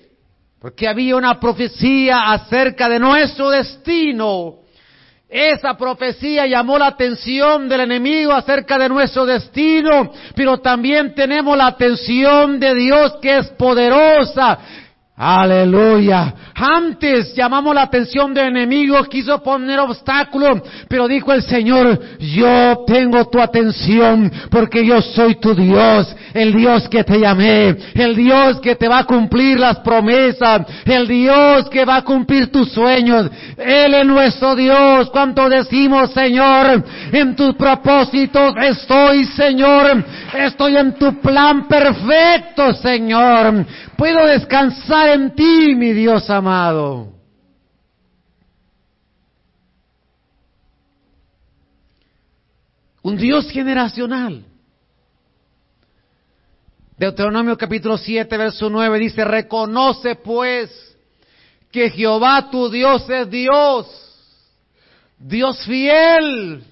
[0.65, 4.61] Porque había una profecía acerca de nuestro destino.
[5.29, 11.67] Esa profecía llamó la atención del enemigo acerca de nuestro destino, pero también tenemos la
[11.67, 14.57] atención de Dios que es poderosa
[15.17, 16.33] Aleluya.
[16.53, 23.25] Antes llamamos la atención del enemigo, quiso poner obstáculos, pero dijo el Señor, yo tengo
[23.29, 28.75] tu atención porque yo soy tu Dios, el Dios que te llamé, el Dios que
[28.75, 33.29] te va a cumplir las promesas, el Dios que va a cumplir tus sueños.
[33.57, 35.09] Él es nuestro Dios.
[35.11, 40.03] Cuando decimos, Señor, en tus propósitos estoy, Señor,
[40.33, 43.65] estoy en tu plan perfecto, Señor.
[43.97, 47.13] Puedo descansar en ti, mi Dios amado.
[53.01, 54.43] Un Dios generacional.
[56.97, 60.97] Deuteronomio capítulo 7, verso 9 dice, reconoce pues
[61.71, 63.87] que Jehová tu Dios es Dios,
[65.19, 66.63] Dios fiel,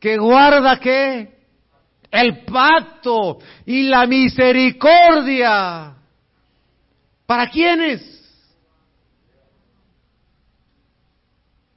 [0.00, 1.31] que guarda que
[2.12, 5.94] el pacto y la misericordia.
[7.24, 8.12] ¿Para quiénes?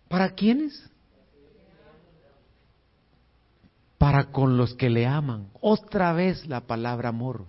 [0.09, 0.89] ¿Para quiénes?
[3.97, 5.49] Para con los que le aman.
[5.61, 7.45] Otra vez la palabra amor.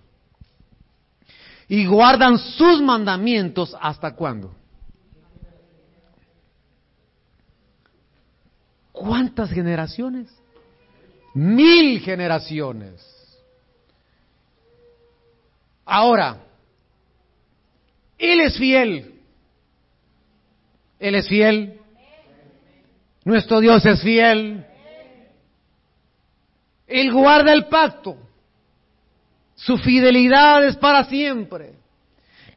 [1.67, 4.55] Y guardan sus mandamientos hasta cuándo?
[8.93, 10.33] ¿Cuántas generaciones?
[11.37, 12.99] Mil generaciones.
[15.85, 16.39] Ahora,
[18.17, 19.21] Él es fiel.
[20.99, 21.79] Él es fiel.
[23.23, 24.65] Nuestro Dios es fiel.
[26.87, 28.17] Él guarda el pacto.
[29.53, 31.76] Su fidelidad es para siempre.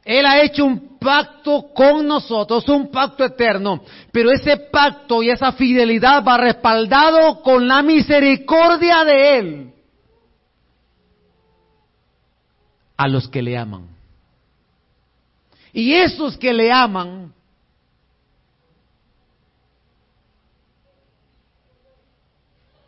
[0.03, 5.51] Él ha hecho un pacto con nosotros, un pacto eterno, pero ese pacto y esa
[5.51, 9.73] fidelidad va respaldado con la misericordia de Él
[12.97, 13.87] a los que le aman.
[15.73, 17.33] Y esos que le aman,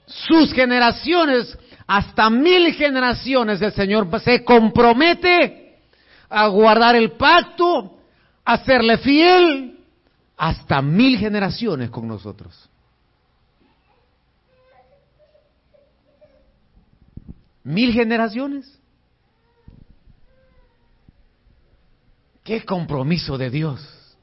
[0.06, 1.58] sus generaciones,
[1.88, 5.63] hasta mil generaciones, el Señor se compromete
[6.34, 8.00] a guardar el pacto,
[8.44, 9.80] a serle fiel
[10.36, 12.70] hasta mil generaciones con nosotros.
[17.64, 18.80] ¿Mil generaciones?
[22.44, 24.18] Qué compromiso de Dios.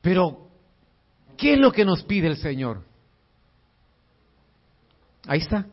[0.00, 0.48] Pero,
[1.36, 2.82] ¿qué es lo que nos pide el Señor?
[5.26, 5.66] Ahí está.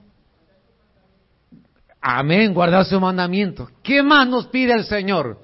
[2.02, 3.70] Amén, guardar su mandamiento.
[3.84, 5.38] ¿Qué más nos pide el Señor?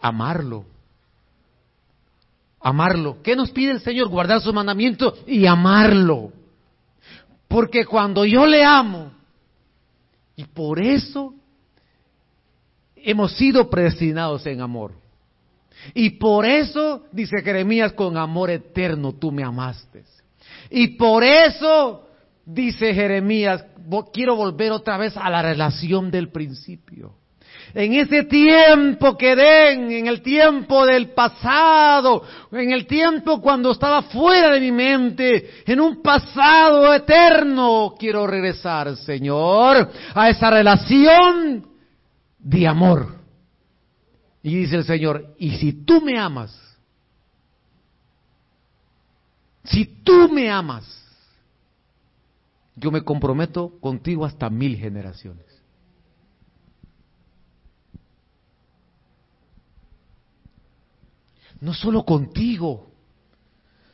[0.00, 0.66] Amarlo.
[2.60, 3.22] Amarlo.
[3.22, 4.08] ¿Qué nos pide el Señor?
[4.08, 6.30] Guardar su mandamiento y amarlo.
[7.48, 9.12] Porque cuando yo le amo,
[10.36, 11.34] y por eso
[12.96, 14.92] hemos sido predestinados en amor.
[15.94, 20.04] Y por eso, dice Jeremías, con amor eterno tú me amaste.
[20.70, 22.08] Y por eso
[22.44, 23.64] dice Jeremías,
[24.12, 27.14] quiero volver otra vez a la relación del principio.
[27.74, 34.02] En ese tiempo que den, en el tiempo del pasado, en el tiempo cuando estaba
[34.02, 41.66] fuera de mi mente, en un pasado eterno, quiero regresar, Señor, a esa relación
[42.38, 43.22] de amor.
[44.42, 46.58] Y dice el Señor, y si tú me amas,
[49.64, 51.01] si tú me amas,
[52.82, 55.46] yo me comprometo contigo hasta mil generaciones.
[61.60, 62.90] No solo contigo,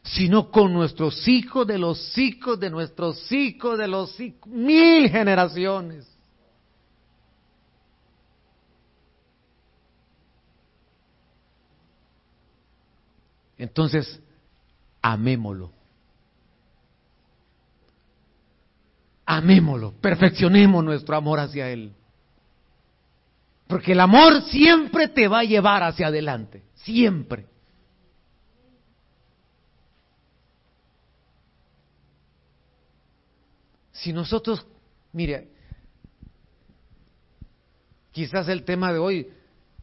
[0.03, 6.11] sino con nuestros hijos, de los hijos, de nuestros hijos, de los hijos, mil generaciones.
[13.59, 14.19] Entonces,
[15.03, 15.78] amémoslo.
[19.31, 21.93] Amémoslo, perfeccionemos nuestro amor hacia Él.
[23.67, 27.47] Porque el amor siempre te va a llevar hacia adelante, siempre.
[33.93, 34.67] Si nosotros,
[35.13, 35.51] mire,
[38.13, 39.29] quizás el tema de hoy,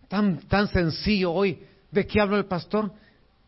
[0.08, 1.60] tan, tan sencillo hoy,
[1.92, 2.92] ¿de qué habla el pastor?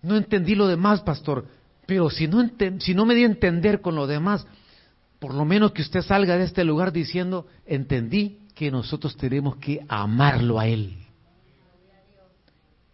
[0.03, 1.47] No entendí lo demás, pastor,
[1.87, 4.45] pero si no, si no me di a entender con lo demás,
[5.19, 9.79] por lo menos que usted salga de este lugar diciendo, entendí que nosotros tenemos que
[9.87, 10.97] amarlo a Él.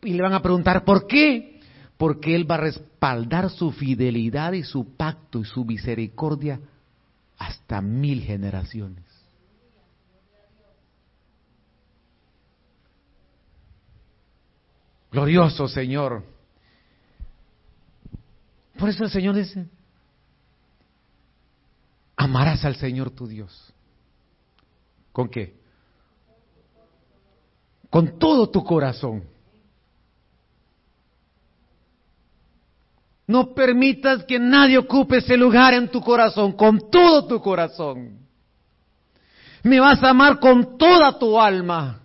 [0.02, 1.62] Y le van a preguntar, ¿por qué?
[1.98, 6.60] Porque Él va a respaldar su fidelidad y su pacto y su misericordia
[7.38, 9.04] hasta mil generaciones.
[15.12, 16.24] Glorioso Señor.
[18.78, 19.68] Por eso el Señor dice,
[22.24, 23.74] amarás al Señor tu Dios.
[25.12, 25.56] ¿Con qué?
[27.90, 29.26] Con todo tu corazón.
[33.28, 38.20] No permitas que nadie ocupe ese lugar en tu corazón, con todo tu corazón.
[39.62, 42.00] Me vas a amar con toda tu alma.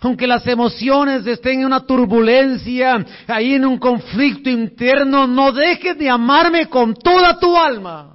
[0.00, 6.10] Aunque las emociones estén en una turbulencia, ahí en un conflicto interno, no dejes de
[6.10, 8.13] amarme con toda tu alma.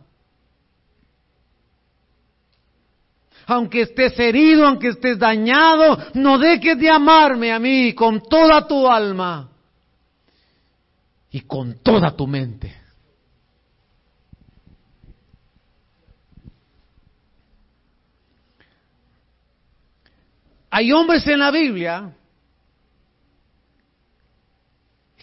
[3.52, 8.88] Aunque estés herido, aunque estés dañado, no dejes de amarme a mí con toda tu
[8.88, 9.50] alma
[11.32, 12.80] y con toda tu mente.
[20.70, 22.16] Hay hombres en la Biblia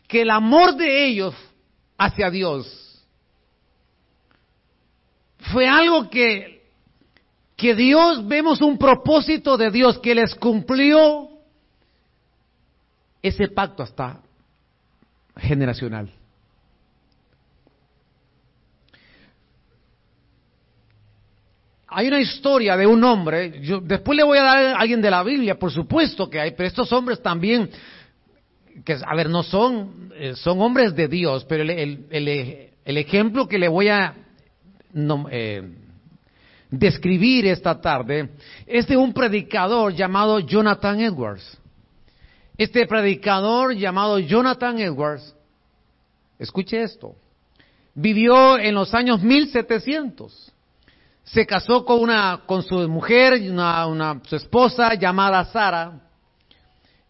[0.09, 1.33] que el amor de ellos
[1.97, 3.05] hacia Dios
[5.53, 6.56] fue algo que,
[7.57, 11.31] que Dios, vemos un propósito de Dios que les cumplió
[13.23, 14.21] ese pacto hasta
[15.37, 16.11] generacional.
[21.89, 25.11] Hay una historia de un hombre, yo después le voy a dar a alguien de
[25.11, 27.71] la Biblia, por supuesto que hay, pero estos hombres también,
[28.85, 33.59] que a ver, no son, eh, son hombres de Dios, pero el, el, ejemplo que
[33.59, 34.15] le voy a
[35.31, 35.63] eh,
[36.79, 38.31] describir esta tarde
[38.67, 41.59] es de un predicador llamado Jonathan Edwards.
[42.57, 45.35] Este predicador llamado Jonathan Edwards,
[46.39, 47.15] escuche esto,
[47.95, 50.53] vivió en los años 1700.
[51.25, 56.01] Se casó con una, con su mujer, una, una, su esposa llamada Sara.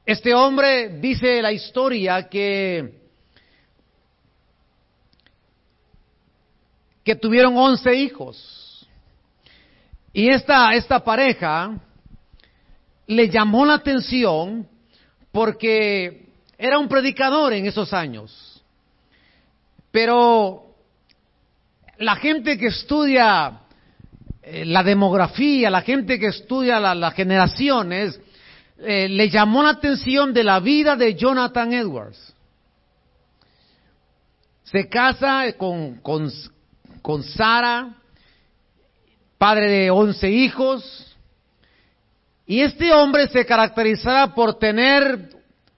[0.05, 3.03] Este hombre dice la historia que,
[7.05, 8.66] que tuvieron once hijos.
[10.17, 11.79] Y esta, esta pareja
[13.07, 14.67] le llamó la atención
[15.31, 18.65] porque era un predicador en esos años.
[19.91, 20.75] Pero
[21.99, 23.61] la gente que estudia
[24.43, 28.19] eh, la demografía, la gente que estudia las generaciones,
[28.79, 32.33] eh, le llamó la atención de la vida de Jonathan Edwards.
[34.65, 36.33] Se casa con, con,
[37.03, 37.97] con Sara,
[39.39, 41.17] padre de once hijos,
[42.47, 45.31] y este hombre se caracterizaba por tener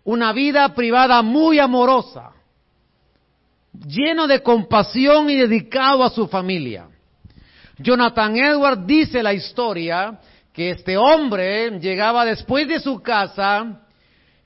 [0.04, 2.32] una vida privada muy amorosa,
[3.86, 6.88] lleno de compasión y dedicado a su familia.
[7.78, 10.18] Jonathan Edward dice la historia
[10.52, 13.82] que este hombre llegaba después de su casa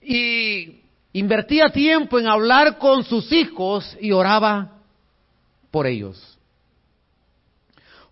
[0.00, 0.82] y
[1.12, 4.78] invertía tiempo en hablar con sus hijos y oraba
[5.70, 6.31] por ellos.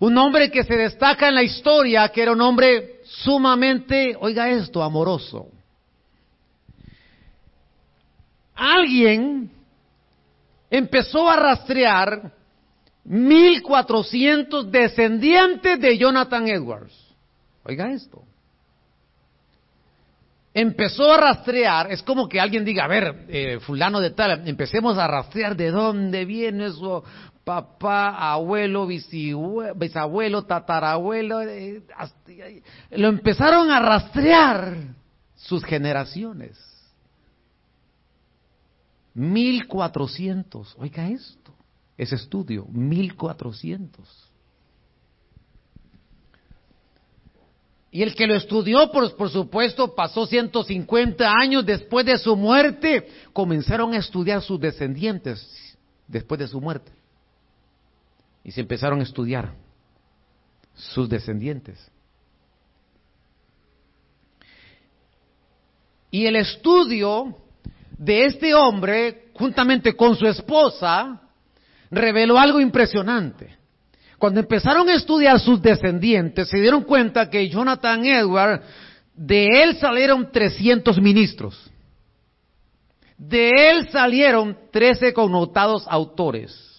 [0.00, 4.82] Un hombre que se destaca en la historia, que era un hombre sumamente, oiga esto,
[4.82, 5.48] amoroso.
[8.54, 9.50] Alguien
[10.70, 12.32] empezó a rastrear
[13.04, 16.94] 1400 descendientes de Jonathan Edwards.
[17.64, 18.22] Oiga esto.
[20.52, 24.98] Empezó a rastrear, es como que alguien diga, a ver, eh, fulano de tal, empecemos
[24.98, 27.04] a rastrear de dónde viene eso,
[27.44, 31.82] papá, abuelo, bisabuelo, tatarabuelo, eh,
[32.92, 34.94] lo empezaron a rastrear
[35.34, 36.58] sus generaciones.
[39.14, 41.52] 1400, oiga esto,
[41.96, 44.08] ese estudio, 1400.
[47.92, 53.08] Y el que lo estudió, por, por, supuesto, pasó 150 años después de su muerte,
[53.32, 55.76] comenzaron a estudiar sus descendientes
[56.06, 56.99] después de su muerte
[58.44, 59.54] y se empezaron a estudiar
[60.74, 61.90] sus descendientes.
[66.10, 67.36] Y el estudio
[67.96, 71.20] de este hombre, juntamente con su esposa,
[71.90, 73.56] reveló algo impresionante.
[74.18, 78.62] Cuando empezaron a estudiar sus descendientes, se dieron cuenta que Jonathan Edward,
[79.14, 81.70] de él salieron 300 ministros.
[83.16, 86.69] De él salieron 13 connotados autores.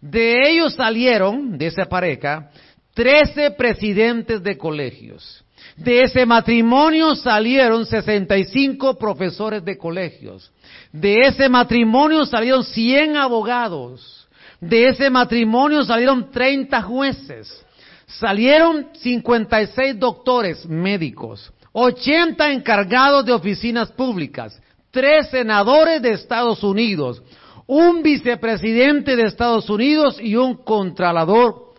[0.00, 2.50] De ellos salieron, de esa pareja,
[2.94, 5.44] trece presidentes de colegios.
[5.76, 10.50] De ese matrimonio salieron 65 profesores de colegios.
[10.92, 14.26] De ese matrimonio salieron 100 abogados.
[14.60, 17.66] De ese matrimonio salieron 30 jueces.
[18.06, 27.20] Salieron 56 doctores médicos, 80 encargados de oficinas públicas, tres senadores de Estados Unidos,
[27.66, 31.74] un vicepresidente de Estados Unidos y un contralador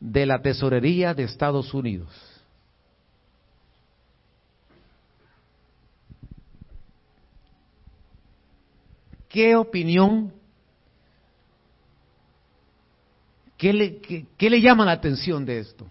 [0.00, 2.08] de la tesorería de Estados Unidos.
[9.28, 10.32] ¿Qué opinión?
[13.56, 14.00] ¿Qué le,
[14.36, 15.86] qué le llama la atención de esto?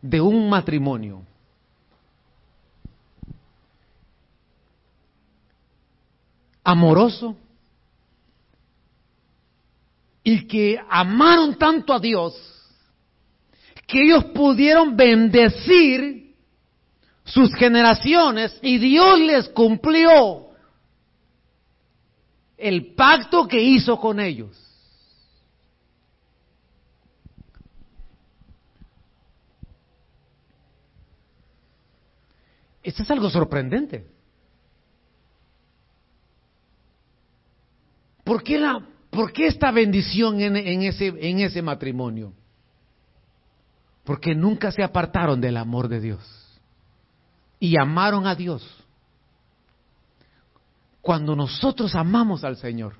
[0.00, 1.22] De un matrimonio.
[6.64, 7.36] amoroso
[10.24, 12.34] y que amaron tanto a Dios
[13.86, 16.34] que ellos pudieron bendecir
[17.24, 20.48] sus generaciones y Dios les cumplió
[22.56, 24.58] el pacto que hizo con ellos.
[32.82, 34.06] Esto es algo sorprendente.
[38.24, 42.32] ¿Por qué, la, por qué esta bendición en, en, ese, matrimonio?
[44.04, 46.60] Porque nunca se apartaron del amor de Dios
[47.60, 48.66] y amaron a Dios.
[51.02, 52.94] Cuando nosotros amamos al Señor,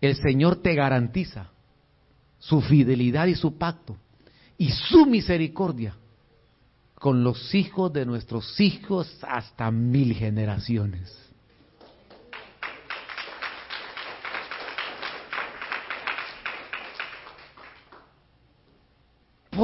[0.00, 1.50] el Señor te garantiza
[2.38, 3.98] su fidelidad y su pacto
[4.56, 5.94] y su misericordia
[6.94, 11.23] con los hijos de nuestros hijos hasta mil generaciones.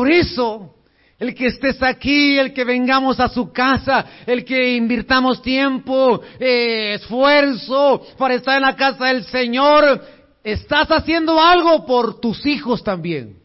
[0.01, 0.77] Por eso,
[1.19, 6.95] el que estés aquí, el que vengamos a su casa, el que invirtamos tiempo, eh,
[6.95, 10.03] esfuerzo para estar en la casa del Señor,
[10.43, 13.37] estás haciendo algo por tus hijos también.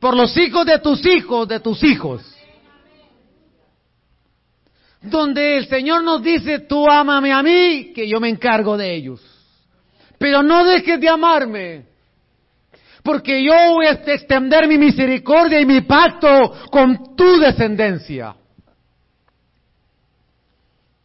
[0.00, 2.20] Por los hijos de tus hijos, de tus hijos.
[5.02, 9.20] Donde el Señor nos dice, tú ámame a mí, que yo me encargo de ellos.
[10.18, 11.93] Pero no dejes de amarme
[13.04, 18.34] porque yo voy a extender mi misericordia y mi pacto con tu descendencia.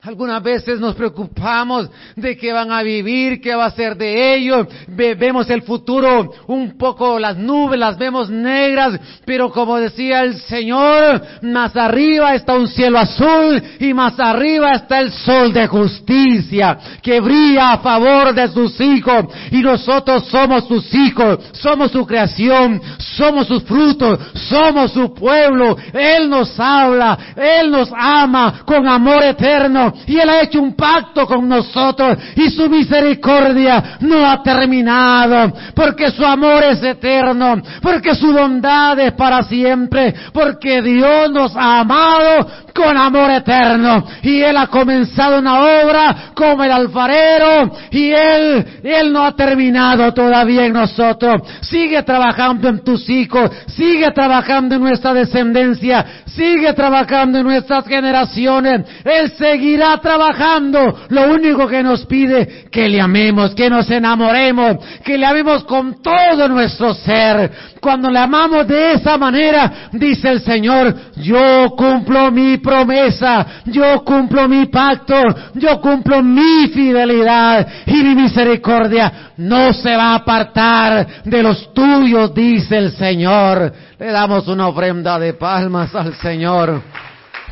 [0.01, 4.65] Algunas veces nos preocupamos de qué van a vivir, qué va a ser de ellos.
[4.87, 11.21] vemos el futuro un poco, las nubes las vemos negras, pero como decía el Señor,
[11.41, 17.19] más arriba está un cielo azul y más arriba está el sol de justicia que
[17.19, 19.25] brilla a favor de sus hijos.
[19.51, 25.75] Y nosotros somos sus hijos, somos su creación, somos sus frutos, somos su pueblo.
[25.91, 31.25] Él nos habla, Él nos ama con amor eterno y Él ha hecho un pacto
[31.25, 38.31] con nosotros y su misericordia no ha terminado porque su amor es eterno, porque su
[38.31, 42.47] bondad es para siempre, porque Dios nos ha amado
[42.79, 49.11] con amor eterno y Él ha comenzado una obra como el alfarero y Él, Él
[49.11, 51.41] no ha terminado todavía en nosotros.
[51.59, 58.85] Sigue trabajando en tus hijos, sigue trabajando en nuestra descendencia, sigue trabajando en nuestras generaciones.
[59.03, 61.01] Él seguirá trabajando.
[61.09, 66.01] Lo único que nos pide, que le amemos, que nos enamoremos, que le amemos con
[66.01, 67.51] todo nuestro ser.
[67.81, 74.47] Cuando le amamos de esa manera, dice el Señor, yo cumplo mi promesa, yo cumplo
[74.47, 75.15] mi pacto,
[75.55, 82.31] yo cumplo mi fidelidad y mi misericordia no se va a apartar de los tuyos,
[82.33, 83.73] dice el Señor.
[83.97, 86.81] Le damos una ofrenda de palmas al Señor.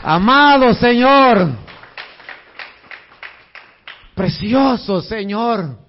[0.03, 1.49] Amado Señor,
[4.13, 5.79] precioso Señor.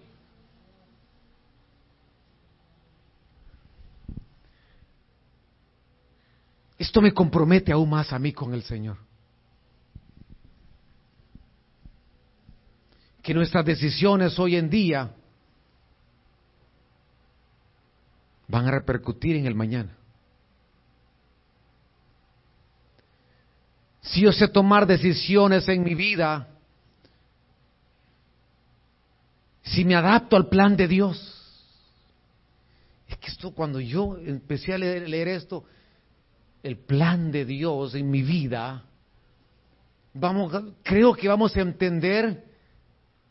[6.79, 9.08] Esto me compromete aún más a mí con el Señor.
[13.29, 15.11] Que nuestras decisiones hoy en día
[18.47, 19.95] van a repercutir en el mañana.
[24.01, 26.49] Si yo sé tomar decisiones en mi vida,
[29.63, 31.21] si me adapto al plan de Dios,
[33.09, 35.67] es que esto cuando yo empecé a leer, esto,
[36.63, 38.85] el plan de Dios en mi vida,
[40.15, 40.51] vamos,
[40.83, 42.48] creo que vamos a entender,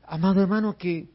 [0.07, 1.07] amado hermano, que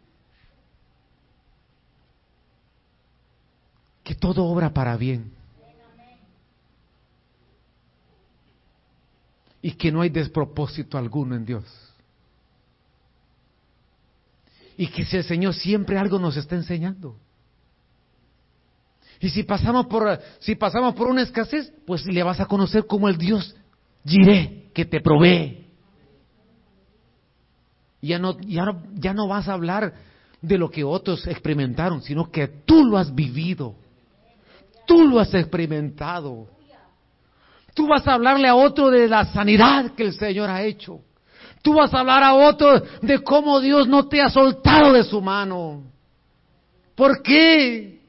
[4.03, 5.33] que todo obra para bien.
[9.61, 11.65] Y que no hay despropósito alguno en Dios.
[14.77, 17.17] Y que si el Señor siempre algo nos está enseñando.
[19.21, 23.09] Y si pasamos por, si pasamos por una escasez, pues le vas a conocer como
[23.09, 23.55] el Dios
[24.05, 25.69] Giré, que te provee.
[28.03, 29.95] Ya no, ya, no, ya no vas a hablar
[30.41, 33.77] de lo que otros experimentaron, sino que tú lo has vivido.
[34.87, 36.49] Tú lo has experimentado.
[37.75, 41.01] Tú vas a hablarle a otro de la sanidad que el Señor ha hecho.
[41.63, 45.21] Tú vas a hablar a otro de cómo Dios no te ha soltado de su
[45.21, 45.85] mano.
[46.97, 48.01] ¿Por qué?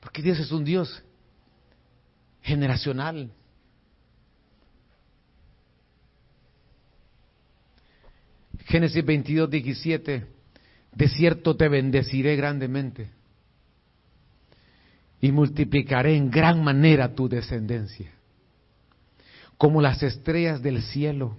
[0.00, 1.02] Porque Dios es un Dios
[2.40, 3.30] generacional.
[8.66, 10.26] Génesis 22, 17.
[10.92, 13.10] De cierto te bendeciré grandemente
[15.20, 18.10] y multiplicaré en gran manera tu descendencia,
[19.56, 21.36] como las estrellas del cielo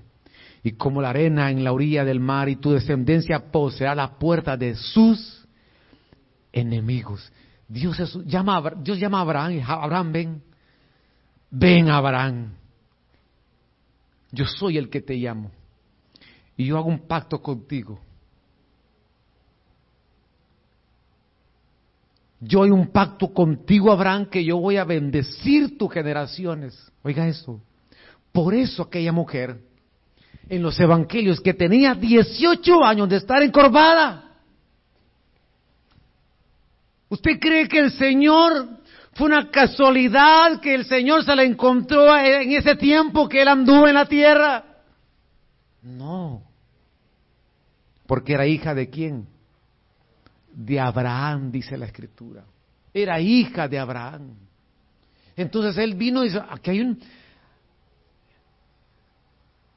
[0.63, 4.57] y como la arena en la orilla del mar, y tu descendencia poseerá la puerta
[4.57, 5.45] de sus
[6.51, 7.31] enemigos.
[7.67, 10.41] Dios, llama, Dios llama a Abraham, Abraham, ven,
[11.51, 12.51] ven Abraham,
[14.31, 15.51] yo soy el que te llamo,
[16.57, 18.01] y yo hago un pacto contigo
[22.39, 26.91] Yo hay un pacto contigo, Abraham, que yo voy a bendecir tus generaciones.
[27.03, 27.59] Oiga eso.
[28.31, 29.59] Por eso aquella mujer
[30.47, 34.23] en los evangelios que tenía 18 años de estar encorvada.
[37.09, 38.67] ¿Usted cree que el Señor
[39.13, 43.87] fue una casualidad que el Señor se la encontró en ese tiempo que él anduvo
[43.87, 44.63] en la tierra?
[45.81, 46.46] No.
[48.07, 49.27] Porque era hija de quién?
[50.57, 52.43] de Abraham, dice la escritura.
[52.91, 54.33] Era hija de Abraham.
[55.35, 56.99] Entonces él vino y dice, aquí hay un...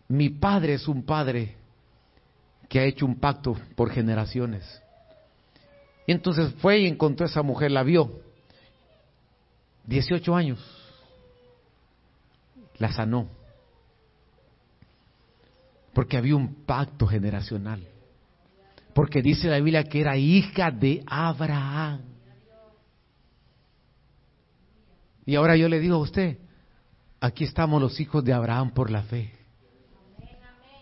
[0.09, 1.55] Mi padre es un padre
[2.66, 4.83] que ha hecho un pacto por generaciones.
[6.07, 8.22] Y entonces fue y encontró a esa mujer, la vio.
[9.85, 10.59] 18 años.
[12.78, 13.28] La sanó.
[15.93, 17.89] Porque había un pacto generacional.
[18.95, 22.01] Porque dice la Biblia que era hija de Abraham.
[25.26, 26.38] Y ahora yo le digo a usted,
[27.20, 29.32] aquí estamos los hijos de Abraham por la fe.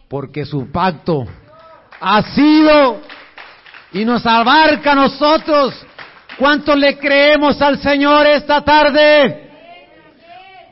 [0.08, 1.26] Porque su pacto
[2.00, 3.00] ha sido
[3.92, 5.74] y nos abarca a nosotros.
[6.38, 9.47] ¿Cuánto le creemos al Señor esta tarde?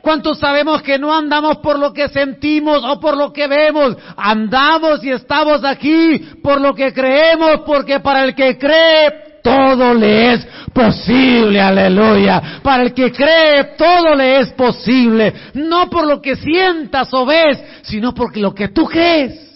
[0.07, 3.97] ¿Cuántos sabemos que no andamos por lo que sentimos o por lo que vemos?
[4.15, 10.31] Andamos y estamos aquí por lo que creemos, porque para el que cree todo le
[10.31, 12.61] es posible, aleluya.
[12.63, 17.61] Para el que cree todo le es posible, no por lo que sientas o ves,
[17.81, 19.46] sino por lo que tú crees.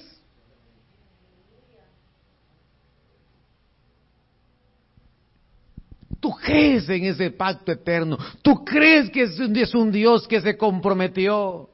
[6.21, 8.15] Tú crees en ese pacto eterno.
[8.43, 11.67] Tú crees que es un Dios que se comprometió.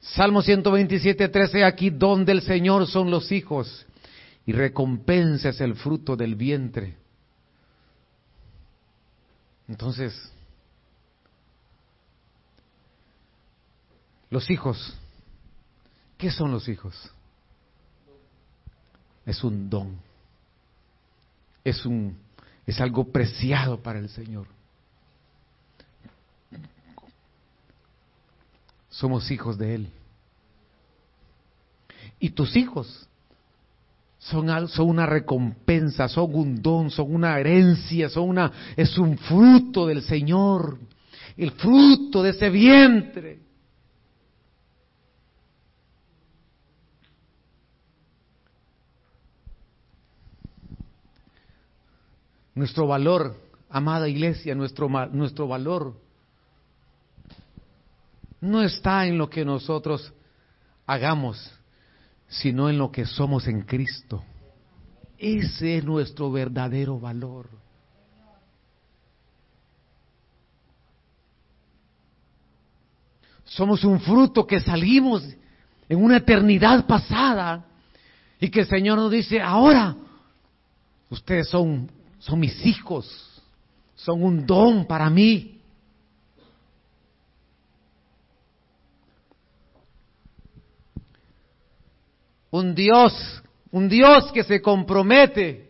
[0.00, 3.84] Salmo 127, 13, aquí donde el Señor son los hijos
[4.46, 6.96] y recompensa es el fruto del vientre.
[9.66, 10.14] Entonces,
[14.30, 14.96] los hijos,
[16.16, 16.94] ¿qué son los hijos?
[19.26, 20.07] Es un don
[21.70, 22.16] es, un,
[22.66, 24.46] es algo preciado para el Señor.
[28.88, 29.88] Somos hijos de Él.
[32.20, 33.08] Y tus hijos
[34.18, 39.86] son, son una recompensa, son un don, son una herencia, son una, es un fruto
[39.86, 40.78] del Señor,
[41.36, 43.47] el fruto de ese vientre.
[52.58, 53.36] Nuestro valor,
[53.70, 55.94] amada iglesia, nuestro, nuestro valor
[58.40, 60.12] no está en lo que nosotros
[60.84, 61.52] hagamos,
[62.26, 64.24] sino en lo que somos en Cristo.
[65.16, 67.48] Ese es nuestro verdadero valor.
[73.44, 75.22] Somos un fruto que salimos
[75.88, 77.64] en una eternidad pasada
[78.40, 79.94] y que el Señor nos dice, ahora
[81.08, 83.42] ustedes son son mis hijos,
[83.94, 85.60] son un don para mí.
[92.50, 95.68] Un Dios, un Dios que se compromete.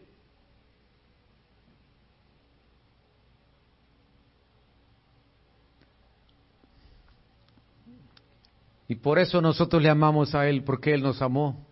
[8.87, 11.67] Y por eso nosotros le amamos a Él, porque Él nos amó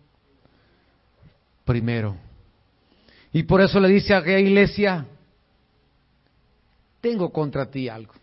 [1.65, 2.26] primero.
[3.33, 5.05] Y por eso le dice a aquella iglesia,
[7.01, 8.13] tengo contra ti algo.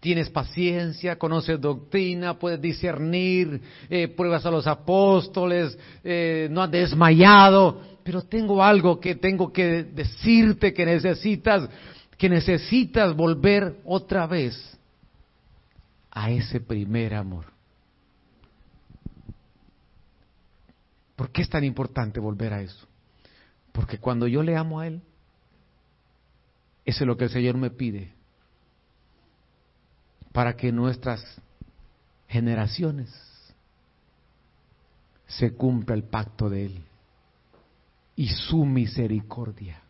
[0.00, 3.60] Tienes paciencia, conoces doctrina, puedes discernir,
[3.90, 9.82] eh, pruebas a los apóstoles, eh, no has desmayado, pero tengo algo que tengo que
[9.82, 11.68] decirte que necesitas,
[12.16, 14.78] que necesitas volver otra vez
[16.10, 17.57] a ese primer amor.
[21.18, 22.86] ¿Por qué es tan importante volver a eso?
[23.72, 25.02] Porque cuando yo le amo a Él,
[26.84, 28.14] eso es lo que el Señor me pide
[30.30, 31.20] para que nuestras
[32.28, 33.12] generaciones
[35.26, 36.84] se cumpla el pacto de Él
[38.14, 39.82] y su misericordia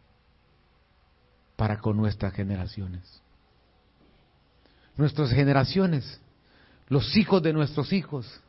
[1.57, 3.20] para con nuestras generaciones.
[4.97, 6.22] Nuestras generaciones,
[6.89, 8.41] los hijos de nuestros hijos,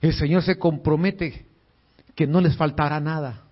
[0.00, 1.45] el Señor se compromete
[2.16, 3.45] que no les faltará nada.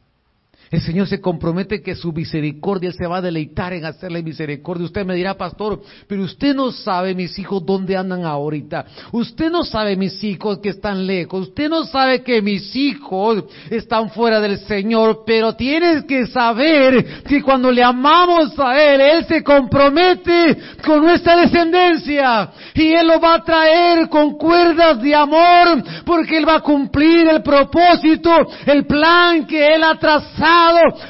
[0.75, 4.87] El Señor se compromete que su misericordia, Él se va a deleitar en hacerle misericordia.
[4.87, 8.85] Usted me dirá, pastor, pero usted no sabe, mis hijos, dónde andan ahorita.
[9.12, 11.51] Usted no sabe, mis hijos, que están lejos.
[11.51, 15.22] Usted no sabe que mis hijos están fuera del Señor.
[15.25, 21.37] Pero tienes que saber que cuando le amamos a Él, Él se compromete con nuestra
[21.37, 22.51] descendencia.
[22.75, 27.29] Y Él lo va a traer con cuerdas de amor, porque Él va a cumplir
[27.29, 28.33] el propósito,
[28.66, 30.64] el plan que Él ha trazado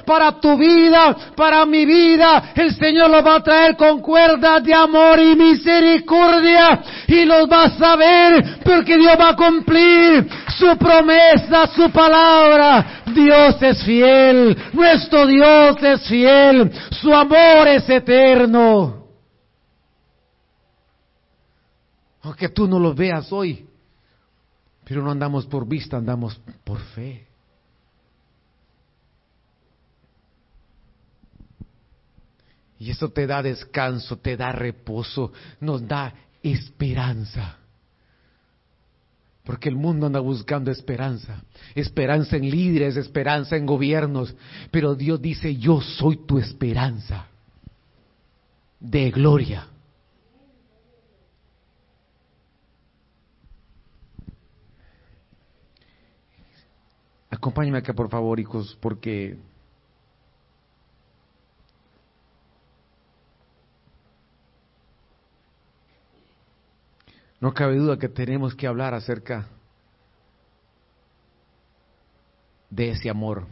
[0.04, 2.52] para tu vida, para mi vida.
[2.54, 7.80] El Señor lo va a traer con cuerdas de amor y misericordia y los vas
[7.80, 10.28] a ver porque Dios va a cumplir
[10.58, 13.02] su promesa, su palabra.
[13.14, 19.04] Dios es fiel, nuestro Dios es fiel, su amor es eterno.
[22.22, 23.66] Aunque tú no lo veas hoy,
[24.84, 27.26] pero no andamos por vista, andamos por fe.
[32.84, 36.12] Y eso te da descanso, te da reposo, nos da
[36.42, 37.56] esperanza.
[39.42, 41.42] Porque el mundo anda buscando esperanza,
[41.74, 44.36] esperanza en líderes, esperanza en gobiernos,
[44.70, 47.26] pero Dios dice, yo soy tu esperanza
[48.78, 49.66] de gloria.
[57.30, 59.38] Acompáñame acá por favor, hijos, porque
[67.44, 69.46] No cabe duda que tenemos que hablar acerca
[72.70, 73.46] de ese amor.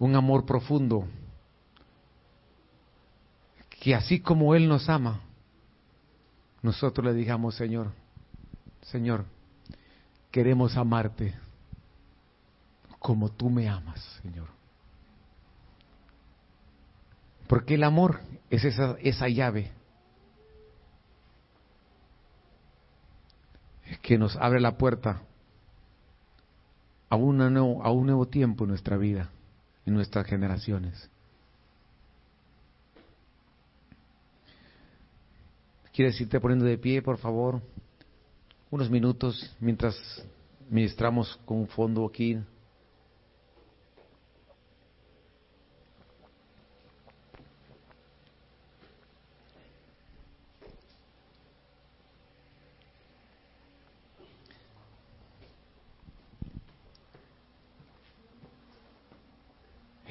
[0.00, 1.06] Un amor profundo
[3.68, 5.20] que así como Él nos ama,
[6.62, 7.92] nosotros le digamos, Señor,
[8.80, 9.24] Señor,
[10.32, 11.32] queremos amarte
[12.98, 14.48] como tú me amas, Señor.
[17.46, 18.18] Porque el amor
[18.50, 19.70] es esa, esa llave
[24.00, 25.22] que nos abre la puerta
[27.08, 29.30] a, una nuevo, a un nuevo tiempo en nuestra vida,
[29.84, 31.10] en nuestras generaciones.
[35.92, 37.60] ¿Quieres irte poniendo de pie, por favor?
[38.70, 39.94] Unos minutos mientras
[40.70, 42.38] ministramos con un fondo aquí.